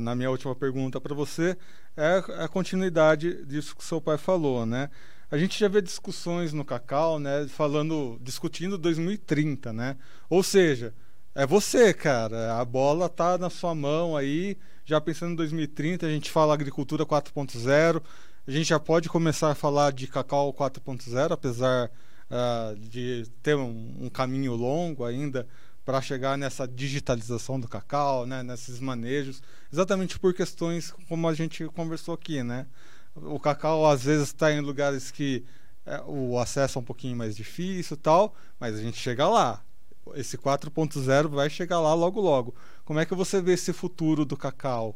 na 0.00 0.16
minha 0.16 0.28
última 0.28 0.56
pergunta 0.56 1.00
para 1.00 1.14
você, 1.14 1.56
é 1.96 2.16
a 2.42 2.48
continuidade 2.48 3.44
disso 3.44 3.76
que 3.76 3.84
seu 3.84 4.00
pai 4.00 4.18
falou, 4.18 4.66
né? 4.66 4.90
A 5.30 5.38
gente 5.38 5.58
já 5.58 5.68
vê 5.68 5.80
discussões 5.80 6.52
no 6.52 6.64
Cacau, 6.64 7.18
né, 7.18 7.46
falando, 7.48 8.18
discutindo 8.22 8.78
2030, 8.78 9.72
né? 9.72 9.96
Ou 10.28 10.42
seja, 10.42 10.94
é 11.34 11.46
você, 11.46 11.92
cara, 11.92 12.60
a 12.60 12.64
bola 12.64 13.08
tá 13.08 13.36
na 13.36 13.50
sua 13.50 13.74
mão 13.74 14.16
aí, 14.16 14.56
já 14.84 15.00
pensando 15.00 15.32
em 15.32 15.36
2030, 15.36 16.06
a 16.06 16.10
gente 16.10 16.30
fala 16.30 16.54
agricultura 16.54 17.04
4.0, 17.04 18.02
a 18.46 18.50
gente 18.50 18.68
já 18.68 18.78
pode 18.78 19.08
começar 19.08 19.50
a 19.50 19.54
falar 19.54 19.92
de 19.92 20.06
Cacau 20.06 20.52
4.0, 20.52 21.32
apesar 21.32 21.90
uh, 22.30 22.78
de 22.78 23.26
ter 23.42 23.56
um, 23.56 23.94
um 24.00 24.08
caminho 24.08 24.54
longo 24.54 25.04
ainda 25.04 25.46
para 25.84 26.00
chegar 26.00 26.38
nessa 26.38 26.66
digitalização 26.66 27.60
do 27.60 27.68
cacau, 27.68 28.24
né, 28.24 28.42
nesses 28.42 28.80
manejos, 28.80 29.42
exatamente 29.70 30.18
por 30.18 30.32
questões 30.32 30.92
como 31.08 31.28
a 31.28 31.34
gente 31.34 31.66
conversou 31.66 32.14
aqui, 32.14 32.42
né? 32.42 32.66
O 33.16 33.38
cacau 33.38 33.86
às 33.86 34.04
vezes 34.04 34.28
está 34.28 34.52
em 34.52 34.60
lugares 34.60 35.10
que 35.10 35.44
é, 35.86 36.02
o 36.06 36.38
acesso 36.38 36.78
é 36.78 36.82
um 36.82 36.84
pouquinho 36.84 37.16
mais 37.16 37.36
difícil 37.36 37.96
tal, 37.96 38.34
mas 38.58 38.74
a 38.76 38.82
gente 38.82 38.98
chega 38.98 39.28
lá. 39.28 39.64
Esse 40.14 40.36
4.0 40.36 41.28
vai 41.28 41.48
chegar 41.48 41.80
lá 41.80 41.94
logo 41.94 42.20
logo. 42.20 42.54
Como 42.84 43.00
é 43.00 43.06
que 43.06 43.14
você 43.14 43.40
vê 43.40 43.54
esse 43.54 43.72
futuro 43.72 44.24
do 44.24 44.36
cacau? 44.36 44.94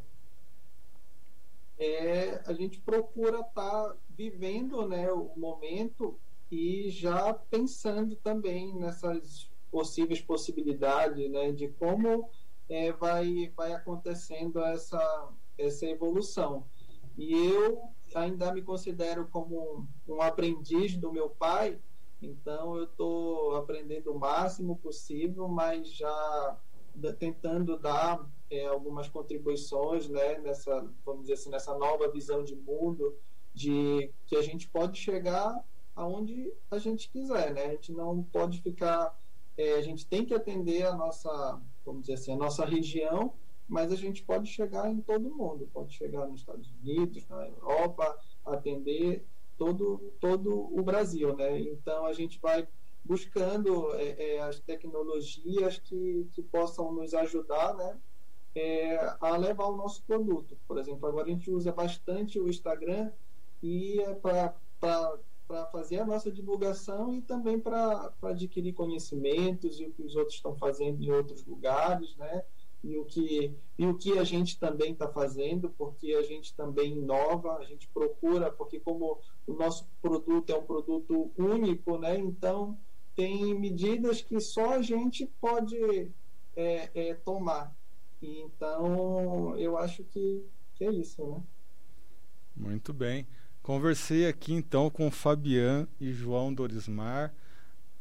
é, 1.78 2.42
a 2.44 2.52
gente 2.52 2.80
procura 2.80 3.40
estar 3.40 3.52
tá 3.52 3.96
vivendo 4.10 4.86
né, 4.86 5.10
o 5.12 5.30
momento 5.36 6.18
e 6.50 6.90
já 6.90 7.32
pensando 7.32 8.16
também 8.16 8.74
nessas 8.74 9.48
possíveis 9.70 10.20
possibilidades 10.20 11.30
né, 11.30 11.52
de 11.52 11.68
como 11.68 12.28
é, 12.68 12.90
vai, 12.92 13.52
vai 13.56 13.72
acontecendo 13.72 14.60
essa, 14.64 15.28
essa 15.56 15.86
evolução. 15.86 16.66
E 17.16 17.32
eu 17.32 17.80
ainda 18.14 18.52
me 18.52 18.62
considero 18.62 19.26
como 19.28 19.86
um, 20.08 20.22
aprendiz 20.22 20.96
do 20.96 21.12
meu 21.12 21.30
pai, 21.30 21.78
então 22.20 22.76
eu 22.76 22.84
estou 22.84 23.56
aprendendo 23.56 24.12
o 24.12 24.18
máximo 24.18 24.76
possível, 24.76 25.48
mas 25.48 25.88
já 25.92 26.58
tentando 27.18 27.78
dar 27.78 28.28
é, 28.50 28.66
algumas 28.66 29.08
contribuições 29.08 30.08
né, 30.08 30.38
nessa, 30.38 30.88
vamos 31.04 31.22
dizer 31.22 31.34
assim, 31.34 31.50
nessa 31.50 31.76
nova 31.76 32.10
visão 32.10 32.42
de 32.42 32.56
mundo, 32.56 33.16
de 33.54 34.10
que 34.26 34.36
a 34.36 34.42
gente 34.42 34.68
pode 34.68 34.98
chegar 34.98 35.64
aonde 35.94 36.52
a 36.70 36.78
gente 36.78 37.10
quiser, 37.10 37.52
né? 37.52 37.64
A 37.66 37.70
gente 37.70 37.92
não 37.92 38.22
pode 38.22 38.60
ficar, 38.62 39.16
é, 39.56 39.74
a 39.74 39.82
gente 39.82 40.06
tem 40.06 40.24
que 40.24 40.32
atender 40.32 40.86
a 40.86 40.94
nossa, 40.94 41.60
vamos 41.84 42.02
dizer 42.02 42.14
assim, 42.14 42.32
a 42.32 42.36
nossa 42.36 42.64
região, 42.64 43.32
mas 43.68 43.92
a 43.92 43.96
gente 43.96 44.24
pode 44.24 44.48
chegar 44.48 44.90
em 44.90 45.00
todo 45.00 45.34
mundo, 45.34 45.68
pode 45.72 45.92
chegar 45.92 46.26
nos 46.26 46.40
Estados 46.40 46.72
Unidos, 46.80 47.28
na 47.28 47.46
Europa, 47.46 48.18
atender 48.44 49.24
todo 49.58 49.98
todo 50.20 50.50
o 50.74 50.82
Brasil, 50.82 51.36
né? 51.36 51.60
Então 51.60 52.06
a 52.06 52.12
gente 52.12 52.40
vai 52.40 52.66
buscando 53.04 53.94
é, 53.94 54.36
é, 54.36 54.40
as 54.40 54.60
tecnologias 54.60 55.78
que, 55.78 56.28
que 56.32 56.42
possam 56.42 56.92
nos 56.92 57.12
ajudar, 57.14 57.74
né? 57.74 57.98
É, 58.54 58.96
a 59.20 59.36
levar 59.36 59.66
o 59.66 59.76
nosso 59.76 60.02
produto. 60.04 60.58
Por 60.66 60.78
exemplo, 60.78 61.06
agora 61.06 61.26
a 61.26 61.30
gente 61.30 61.50
usa 61.50 61.70
bastante 61.70 62.40
o 62.40 62.48
Instagram 62.48 63.12
e 63.62 64.00
é 64.00 64.14
para 64.14 64.54
fazer 65.70 66.00
a 66.00 66.06
nossa 66.06 66.30
divulgação 66.30 67.14
e 67.14 67.20
também 67.20 67.60
para 67.60 68.12
adquirir 68.22 68.72
conhecimentos 68.72 69.78
e 69.78 69.86
o 69.86 69.92
que 69.92 70.02
os 70.02 70.16
outros 70.16 70.36
estão 70.36 70.56
fazendo 70.56 71.02
em 71.02 71.10
outros 71.10 71.44
lugares, 71.44 72.16
né? 72.16 72.42
E 72.82 72.96
o 72.96 73.04
que, 73.04 73.52
e 73.76 73.86
o 73.86 73.94
que 73.94 74.18
a 74.18 74.24
gente 74.24 74.58
também 74.58 74.92
está 74.92 75.08
fazendo, 75.08 75.68
porque 75.76 76.14
a 76.14 76.22
gente 76.22 76.54
também 76.54 76.92
inova, 76.92 77.56
a 77.56 77.64
gente 77.64 77.88
procura, 77.88 78.52
porque 78.52 78.78
como 78.78 79.18
o 79.46 79.52
nosso 79.52 79.86
produto 80.00 80.50
é 80.50 80.56
um 80.56 80.64
produto 80.64 81.30
único, 81.36 81.98
né? 81.98 82.16
Então 82.18 82.78
tem 83.16 83.52
medidas 83.58 84.22
que 84.22 84.38
só 84.38 84.74
a 84.74 84.82
gente 84.82 85.26
pode 85.40 85.76
é, 86.54 86.90
é, 86.94 87.14
tomar. 87.14 87.74
E, 88.22 88.42
então 88.42 89.58
eu 89.58 89.76
acho 89.76 90.04
que, 90.04 90.44
que 90.76 90.84
é 90.84 90.92
isso, 90.92 91.26
né? 91.26 91.42
Muito 92.56 92.92
bem. 92.92 93.26
Conversei 93.62 94.26
aqui 94.26 94.52
então 94.54 94.88
com 94.88 95.10
Fabian 95.10 95.86
e 96.00 96.12
João 96.12 96.54
Dorismar, 96.54 97.34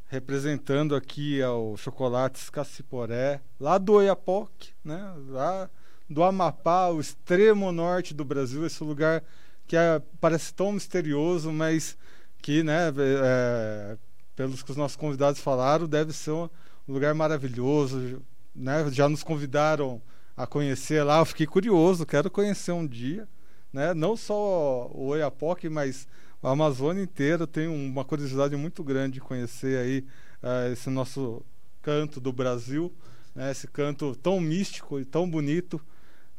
representando 0.08 0.96
aqui 0.96 1.42
ao 1.42 1.76
Chocolates 1.76 2.50
Caciporé, 2.50 3.40
lá 3.60 3.78
do 3.78 3.94
Oiapoque, 3.94 4.70
né? 4.84 5.14
lá 5.28 5.70
do 6.08 6.22
Amapá, 6.22 6.88
o 6.88 7.00
extremo 7.00 7.70
norte 7.70 8.14
do 8.14 8.24
Brasil, 8.24 8.66
esse 8.66 8.82
lugar 8.82 9.22
que 9.66 9.76
é, 9.76 10.02
parece 10.20 10.52
tão 10.54 10.72
misterioso, 10.72 11.52
mas 11.52 11.96
que, 12.40 12.62
né, 12.62 12.92
é, 12.96 13.98
pelos 14.34 14.62
que 14.62 14.70
os 14.70 14.76
nossos 14.76 14.96
convidados 14.96 15.40
falaram, 15.40 15.86
deve 15.86 16.12
ser 16.12 16.30
um 16.30 16.48
lugar 16.86 17.14
maravilhoso. 17.14 18.22
Né? 18.54 18.90
Já 18.90 19.08
nos 19.08 19.22
convidaram 19.22 20.00
a 20.34 20.46
conhecer 20.46 21.02
lá, 21.02 21.18
eu 21.18 21.26
fiquei 21.26 21.46
curioso, 21.46 22.06
quero 22.06 22.30
conhecer 22.30 22.72
um 22.72 22.86
dia 22.86 23.28
né? 23.72 23.94
Não 23.94 24.16
só 24.16 24.90
o 24.92 25.08
Oiapoque, 25.08 25.68
mas 25.68 26.06
a 26.42 26.50
Amazônia 26.50 27.02
inteira. 27.02 27.46
Tenho 27.46 27.72
uma 27.72 28.04
curiosidade 28.04 28.56
muito 28.56 28.82
grande 28.82 29.14
de 29.14 29.20
conhecer 29.20 29.78
aí 29.78 30.04
uh, 30.42 30.72
esse 30.72 30.90
nosso 30.90 31.42
canto 31.82 32.20
do 32.20 32.32
Brasil, 32.32 32.92
né? 33.34 33.50
Esse 33.50 33.66
canto 33.66 34.14
tão 34.16 34.40
místico 34.40 35.00
e 35.00 35.04
tão 35.04 35.28
bonito 35.28 35.80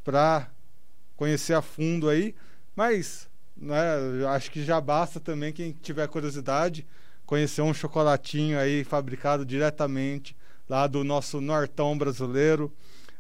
para 0.04 0.50
conhecer 1.16 1.54
a 1.54 1.62
fundo 1.62 2.10
aí. 2.10 2.36
Mas, 2.76 3.30
né? 3.56 3.78
Acho 4.30 4.52
que 4.52 4.64
já 4.64 4.80
basta 4.80 5.20
também 5.20 5.52
quem 5.54 5.72
tiver 5.72 6.08
curiosidade 6.08 6.86
conhecer 7.30 7.62
um 7.62 7.76
chocolatinho 7.76 8.58
aí 8.58 8.84
fabricado 8.84 9.46
diretamente 9.46 10.36
lá 10.68 10.88
do 10.88 11.04
nosso 11.04 11.40
nortão 11.40 11.96
brasileiro, 11.96 12.74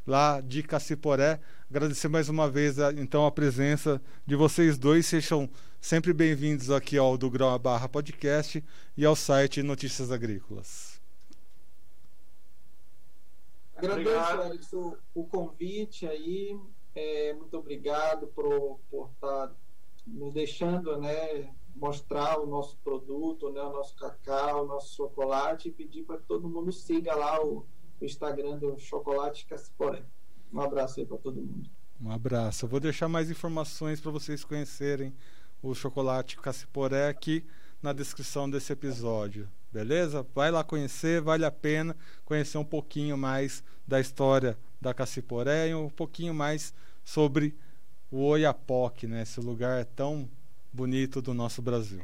lá 0.06 0.42
de 0.42 0.64
Caciporé. 0.64 1.40
Agradecer 1.70 2.08
mais 2.08 2.28
uma 2.28 2.50
vez 2.50 2.78
então 2.98 3.28
a 3.28 3.32
presença 3.32 4.02
de 4.26 4.36
vocês 4.36 4.80
dois. 4.80 5.06
Sejam 5.06 5.48
sempre 5.80 6.14
bem-vindos 6.14 6.70
aqui 6.70 6.98
ao 6.98 7.18
do 7.18 7.30
Grão 7.30 7.58
Barra 7.58 7.88
Podcast 7.88 8.64
e 8.98 9.06
ao 9.06 9.16
site 9.16 9.64
Notícias 9.64 10.12
Agrícolas. 10.12 11.00
Agradeço, 13.76 14.42
Alisson, 14.42 14.98
o 15.16 15.24
convite 15.24 16.06
aí. 16.06 16.60
É, 16.94 17.34
muito 17.34 17.58
obrigado 17.58 18.28
por, 18.28 18.80
por 18.92 19.10
estar 19.14 19.48
tá 19.48 19.56
nos 20.06 20.34
deixando 20.34 21.00
né, 21.00 21.50
mostrar 21.76 22.40
o 22.40 22.46
nosso 22.46 22.78
produto, 22.84 23.50
né, 23.52 23.62
o 23.62 23.72
nosso 23.72 23.96
cacau, 23.96 24.64
o 24.64 24.68
nosso 24.68 24.96
chocolate 24.96 25.70
e 25.70 25.72
pedir 25.72 26.04
para 26.04 26.18
que 26.18 26.24
todo 26.24 26.50
mundo 26.50 26.72
siga 26.72 27.16
lá 27.16 27.42
o, 27.42 27.66
o 28.02 28.06
Instagram 28.06 28.58
do 28.58 28.78
Chocolate 28.78 29.46
Caciporé. 29.46 30.04
Um 30.52 30.60
abraço 30.60 31.00
aí 31.00 31.06
para 31.06 31.18
todo 31.18 31.42
mundo. 31.42 31.70
Um 32.02 32.12
abraço. 32.12 32.66
Eu 32.66 32.70
vou 32.70 32.80
deixar 32.80 33.08
mais 33.08 33.30
informações 33.30 34.02
para 34.02 34.12
vocês 34.12 34.44
conhecerem 34.44 35.14
o 35.62 35.74
chocolate 35.74 36.38
Caciporé 36.38 37.08
aqui 37.10 37.46
na 37.82 37.94
descrição 37.94 38.50
desse 38.50 38.74
episódio. 38.74 39.50
Beleza? 39.72 40.26
Vai 40.34 40.52
lá 40.52 40.64
conhecer, 40.64 41.22
vale 41.22 41.46
a 41.46 41.52
pena 41.52 41.96
conhecer 42.26 42.58
um 42.58 42.66
pouquinho 42.66 43.18
mais 43.18 43.64
da 43.88 44.00
história 44.00 44.58
da 44.82 44.94
Caciporé 44.94 45.70
e 45.70 45.76
um 45.76 45.90
pouquinho 45.90 46.34
mais 46.34 46.74
sobre 47.04 47.56
o 48.12 48.24
Oiapoque, 48.24 49.06
né? 49.06 49.22
Esse 49.22 49.40
lugar 49.40 49.86
tão 49.86 50.28
bonito 50.74 51.22
do 51.22 51.34
nosso 51.34 51.62
Brasil. 51.62 52.02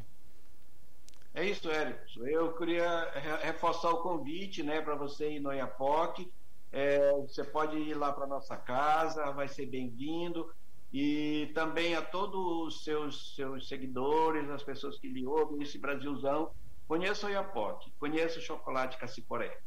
É 1.34 1.44
isso, 1.44 1.70
Érico. 1.70 2.26
Eu 2.26 2.54
queria 2.54 3.10
reforçar 3.42 3.90
o 3.90 4.02
convite 4.02 4.64
né, 4.64 4.82
para 4.82 4.96
você 4.96 5.32
ir 5.32 5.40
no 5.40 5.50
Oiapoque 5.50 6.32
é, 6.76 7.14
você 7.22 7.42
pode 7.42 7.78
ir 7.78 7.94
lá 7.94 8.12
para 8.12 8.28
nossa 8.28 8.58
casa, 8.58 9.32
vai 9.32 9.48
ser 9.48 9.66
bem-vindo. 9.66 10.54
E 10.98 11.52
também 11.54 11.94
a 11.94 12.02
todos 12.02 12.40
os 12.40 12.86
seus, 12.86 13.36
seus 13.36 13.68
seguidores, 13.68 14.50
as 14.50 14.64
pessoas 14.64 14.98
que 14.98 15.10
lhe 15.10 15.26
ouvem, 15.26 15.62
esse 15.62 15.78
Brasilzão, 15.78 16.52
conheça 16.88 17.28
o 17.28 17.30
Iapoque, 17.30 17.92
conheça 18.00 18.40
o 18.40 18.42
chocolate 18.42 18.98
Caciporé. 18.98 19.60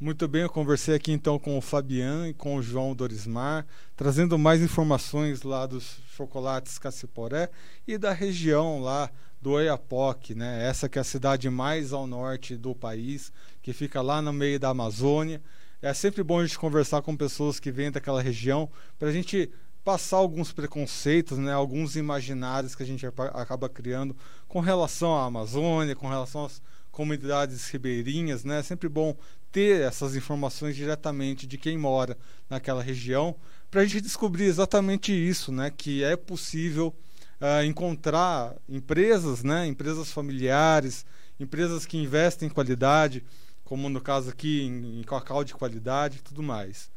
Muito 0.00 0.26
bem, 0.26 0.42
eu 0.42 0.50
conversei 0.50 0.96
aqui 0.96 1.12
então 1.12 1.38
com 1.38 1.56
o 1.56 1.60
Fabian 1.60 2.26
e 2.26 2.34
com 2.34 2.56
o 2.56 2.62
João 2.62 2.92
Dorismar, 2.92 3.64
trazendo 3.94 4.36
mais 4.36 4.60
informações 4.60 5.44
lá 5.44 5.64
dos 5.64 6.00
chocolates 6.08 6.76
Caciporé 6.76 7.50
e 7.86 7.96
da 7.96 8.12
região 8.12 8.80
lá 8.80 9.12
do 9.40 9.52
Oiapoque, 9.52 10.34
né? 10.34 10.66
Essa 10.68 10.88
que 10.88 10.98
é 10.98 11.02
a 11.02 11.04
cidade 11.04 11.48
mais 11.48 11.92
ao 11.92 12.04
norte 12.04 12.56
do 12.56 12.74
país, 12.74 13.32
que 13.62 13.72
fica 13.72 14.02
lá 14.02 14.20
no 14.20 14.32
meio 14.32 14.58
da 14.58 14.70
Amazônia 14.70 15.40
é 15.80 15.94
sempre 15.94 16.24
bom 16.24 16.40
a 16.40 16.44
gente 16.44 16.58
conversar 16.58 17.02
com 17.02 17.16
pessoas 17.16 17.60
que 17.60 17.70
vêm 17.70 17.90
daquela 17.90 18.20
região 18.20 18.68
para 18.98 19.08
a 19.08 19.12
gente 19.12 19.48
passar 19.88 20.18
alguns 20.18 20.52
preconceitos, 20.52 21.38
né, 21.38 21.50
alguns 21.50 21.96
imaginários 21.96 22.74
que 22.74 22.82
a 22.82 22.86
gente 22.86 23.06
acaba 23.06 23.70
criando 23.70 24.14
com 24.46 24.60
relação 24.60 25.16
à 25.16 25.24
Amazônia, 25.24 25.96
com 25.96 26.06
relação 26.06 26.44
às 26.44 26.60
comunidades 26.90 27.70
ribeirinhas, 27.70 28.44
né? 28.44 28.58
É 28.58 28.62
sempre 28.62 28.86
bom 28.86 29.16
ter 29.50 29.80
essas 29.80 30.14
informações 30.14 30.76
diretamente 30.76 31.46
de 31.46 31.56
quem 31.56 31.78
mora 31.78 32.18
naquela 32.50 32.82
região 32.82 33.34
para 33.70 33.80
a 33.80 33.84
gente 33.86 34.02
descobrir 34.02 34.44
exatamente 34.44 35.10
isso, 35.10 35.50
né? 35.50 35.72
Que 35.74 36.04
é 36.04 36.18
possível 36.18 36.94
uh, 37.40 37.64
encontrar 37.64 38.56
empresas, 38.68 39.42
né? 39.42 39.66
Empresas 39.66 40.12
familiares, 40.12 41.06
empresas 41.40 41.86
que 41.86 41.96
investem 41.96 42.48
em 42.48 42.52
qualidade, 42.52 43.24
como 43.64 43.88
no 43.88 44.02
caso 44.02 44.28
aqui 44.28 44.64
em, 44.64 45.00
em 45.00 45.02
cacau 45.02 45.42
de 45.42 45.54
qualidade 45.54 46.18
e 46.18 46.20
tudo 46.20 46.42
mais. 46.42 46.90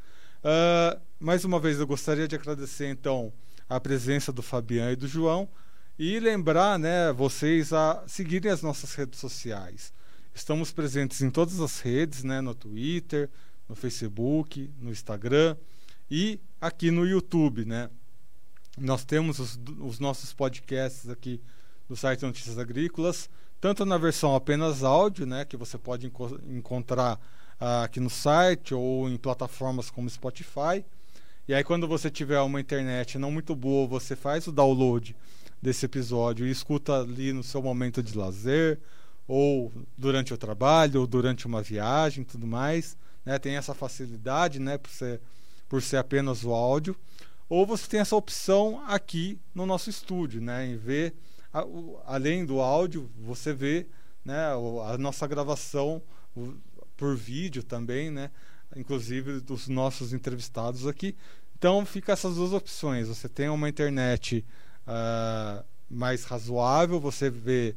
Uh, 0.44 1.00
mais 1.20 1.46
uma 1.46 1.60
vez 1.60 1.80
eu 1.80 1.86
gostaria 1.86 2.28
de 2.28 2.36
agradecer 2.36 2.88
então 2.88 3.32
a 3.70 3.80
presença 3.80 4.32
do 4.32 4.42
Fabiano 4.42 4.92
e 4.92 4.96
do 4.96 5.08
João 5.08 5.48
e 6.00 6.20
lembrar 6.20 6.80
né, 6.80 7.14
vocês 7.14 7.72
a 7.72 8.04
seguirem 8.08 8.52
as 8.52 8.62
nossas 8.62 8.96
redes 8.96 9.20
sociais. 9.20 9.94
Estamos 10.34 10.72
presentes 10.72 11.22
em 11.22 11.30
todas 11.30 11.60
as 11.60 11.80
redes, 11.80 12.24
né, 12.24 12.42
no 12.42 12.56
Twitter, 12.56 13.30
no 13.70 13.76
Facebook, 13.76 14.74
no 14.80 14.90
Instagram 14.90 15.56
e 16.10 16.40
aqui 16.60 16.90
no 16.90 17.06
YouTube. 17.06 17.64
Né? 17.66 17.90
Nós 18.78 19.06
temos 19.06 19.38
os, 19.38 19.60
os 19.80 20.00
nossos 20.00 20.34
podcasts 20.34 21.08
aqui 21.08 21.40
no 21.88 21.96
site 21.96 22.24
Notícias 22.24 22.58
Agrícolas 22.58 23.30
tanto 23.62 23.86
na 23.86 23.96
versão 23.96 24.36
apenas 24.36 24.84
áudio, 24.84 25.28
né, 25.28 25.46
que 25.46 25.56
você 25.56 25.78
pode 25.78 26.08
enco 26.08 26.40
encontrar 26.50 27.20
uh, 27.62 27.84
aqui 27.84 28.00
no 28.00 28.10
site 28.10 28.74
ou 28.74 29.08
em 29.08 29.16
plataformas 29.16 29.92
como 29.92 30.10
Spotify. 30.10 30.84
E 31.48 31.54
aí, 31.54 31.64
quando 31.64 31.88
você 31.88 32.10
tiver 32.10 32.40
uma 32.42 32.60
internet 32.60 33.20
não 33.20 33.32
muito 33.32 33.56
boa, 33.56 33.88
você 33.88 34.16
faz 34.16 34.48
o 34.48 34.52
download 34.52 35.16
desse 35.62 35.86
episódio 35.86 36.48
e 36.48 36.52
escuta 36.52 37.02
ali 37.02 37.32
no 37.32 37.44
seu 37.44 37.62
momento 37.62 38.02
de 38.02 38.18
lazer, 38.18 38.80
ou 39.28 39.72
durante 39.98 40.34
o 40.34 40.38
trabalho, 40.38 41.02
ou 41.02 41.08
durante 41.08 41.46
uma 41.46 41.62
viagem 41.62 42.24
tudo 42.24 42.48
mais. 42.48 42.98
Né? 43.24 43.38
Tem 43.38 43.56
essa 43.56 43.74
facilidade 43.74 44.60
né? 44.60 44.78
por, 44.78 44.90
ser, 44.90 45.22
por 45.70 45.82
ser 45.82 45.98
apenas 45.98 46.44
o 46.44 46.52
áudio. 46.52 46.96
Ou 47.48 47.66
você 47.66 47.88
tem 47.88 48.00
essa 48.00 48.16
opção 48.16 48.82
aqui 48.88 49.38
no 49.54 49.66
nosso 49.66 49.90
estúdio, 49.90 50.42
né? 50.42 50.66
em 50.66 50.78
ver, 50.78 51.14
a, 51.52 51.64
o, 51.64 52.02
além 52.06 52.46
do 52.46 52.60
áudio, 52.60 53.10
você 53.20 53.54
vê 53.54 53.88
né? 54.24 54.48
a 54.86 54.98
nossa 54.98 55.28
gravação 55.28 56.02
por 57.02 57.16
vídeo 57.16 57.64
também, 57.64 58.12
né? 58.12 58.30
inclusive 58.76 59.40
dos 59.40 59.68
nossos 59.68 60.14
entrevistados 60.14 60.86
aqui. 60.86 61.16
Então 61.58 61.84
fica 61.84 62.14
essas 62.14 62.36
duas 62.36 62.54
opções. 62.54 63.08
Você 63.08 63.28
tem 63.28 63.50
uma 63.50 63.68
internet 63.68 64.46
uh, 64.86 65.66
mais 65.90 66.26
razoável, 66.26 67.00
você 67.00 67.28
vê. 67.28 67.76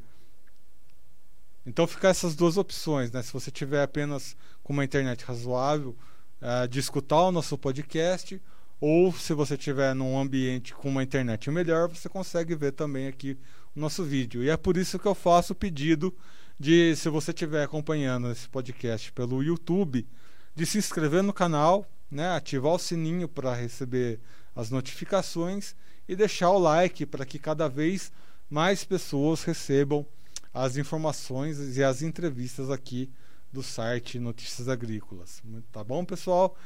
Então 1.64 1.86
fica 1.86 2.08
essas 2.08 2.36
duas 2.36 2.58
opções, 2.58 3.10
né? 3.10 3.22
Se 3.22 3.32
você 3.32 3.50
tiver 3.50 3.82
apenas 3.82 4.36
com 4.62 4.74
uma 4.74 4.84
internet 4.84 5.24
razoável 5.24 5.96
uh, 6.42 6.68
de 6.68 6.78
escutar 6.78 7.22
o 7.22 7.32
nosso 7.32 7.56
podcast, 7.56 8.38
ou 8.78 9.10
se 9.10 9.32
você 9.32 9.56
tiver 9.56 9.94
num 9.94 10.18
ambiente 10.18 10.74
com 10.74 10.90
uma 10.90 11.02
internet 11.02 11.50
melhor, 11.50 11.88
você 11.88 12.10
consegue 12.10 12.54
ver 12.54 12.72
também 12.72 13.06
aqui 13.06 13.38
o 13.74 13.80
nosso 13.80 14.04
vídeo. 14.04 14.44
E 14.44 14.50
é 14.50 14.56
por 14.58 14.76
isso 14.76 14.98
que 14.98 15.06
eu 15.06 15.14
faço 15.14 15.54
o 15.54 15.56
pedido 15.56 16.14
de, 16.58 16.94
se 16.96 17.08
você 17.08 17.30
estiver 17.30 17.64
acompanhando 17.64 18.30
esse 18.30 18.48
podcast 18.48 19.12
pelo 19.12 19.42
YouTube, 19.42 20.06
de 20.54 20.66
se 20.66 20.78
inscrever 20.78 21.22
no 21.22 21.32
canal, 21.32 21.86
né, 22.10 22.30
ativar 22.30 22.72
o 22.72 22.78
sininho 22.78 23.28
para 23.28 23.54
receber 23.54 24.20
as 24.54 24.70
notificações 24.70 25.74
e 26.08 26.14
deixar 26.14 26.50
o 26.50 26.58
like 26.58 27.04
para 27.06 27.26
que 27.26 27.38
cada 27.38 27.68
vez 27.68 28.12
mais 28.48 28.84
pessoas 28.84 29.42
recebam 29.42 30.06
as 30.52 30.76
informações 30.76 31.76
e 31.76 31.82
as 31.82 32.02
entrevistas 32.02 32.70
aqui 32.70 33.10
do 33.52 33.62
site 33.62 34.18
Notícias 34.18 34.68
Agrícolas. 34.68 35.42
Tá 35.72 35.82
bom, 35.82 36.04
pessoal? 36.04 36.56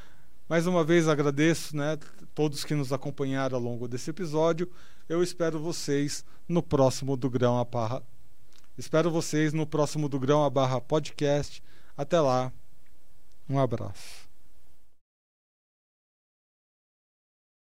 Mais 0.49 0.67
uma 0.67 0.85
vez 0.85 1.09
agradeço, 1.09 1.77
né, 1.77 1.99
todos 2.35 2.65
que 2.65 2.75
nos 2.75 2.93
acompanharam 2.93 3.57
ao 3.57 3.63
longo 3.63 3.89
desse 3.89 4.11
episódio. 4.11 4.71
Eu 5.09 5.23
espero 5.23 5.59
vocês 5.59 6.25
no 6.47 6.63
próximo 6.63 7.17
do 7.17 7.31
Grão 7.31 7.59
a 7.59 7.65
Barra. 7.65 8.03
Espero 8.79 9.11
vocês 9.11 9.53
no 9.53 9.67
próximo 9.67 10.09
do 10.09 10.21
Grão 10.21 10.45
a 10.45 10.49
Barra 10.49 10.81
podcast. 10.81 11.61
Até 11.97 12.21
lá. 12.21 12.53
Um 13.51 13.59
abraço. 13.59 14.28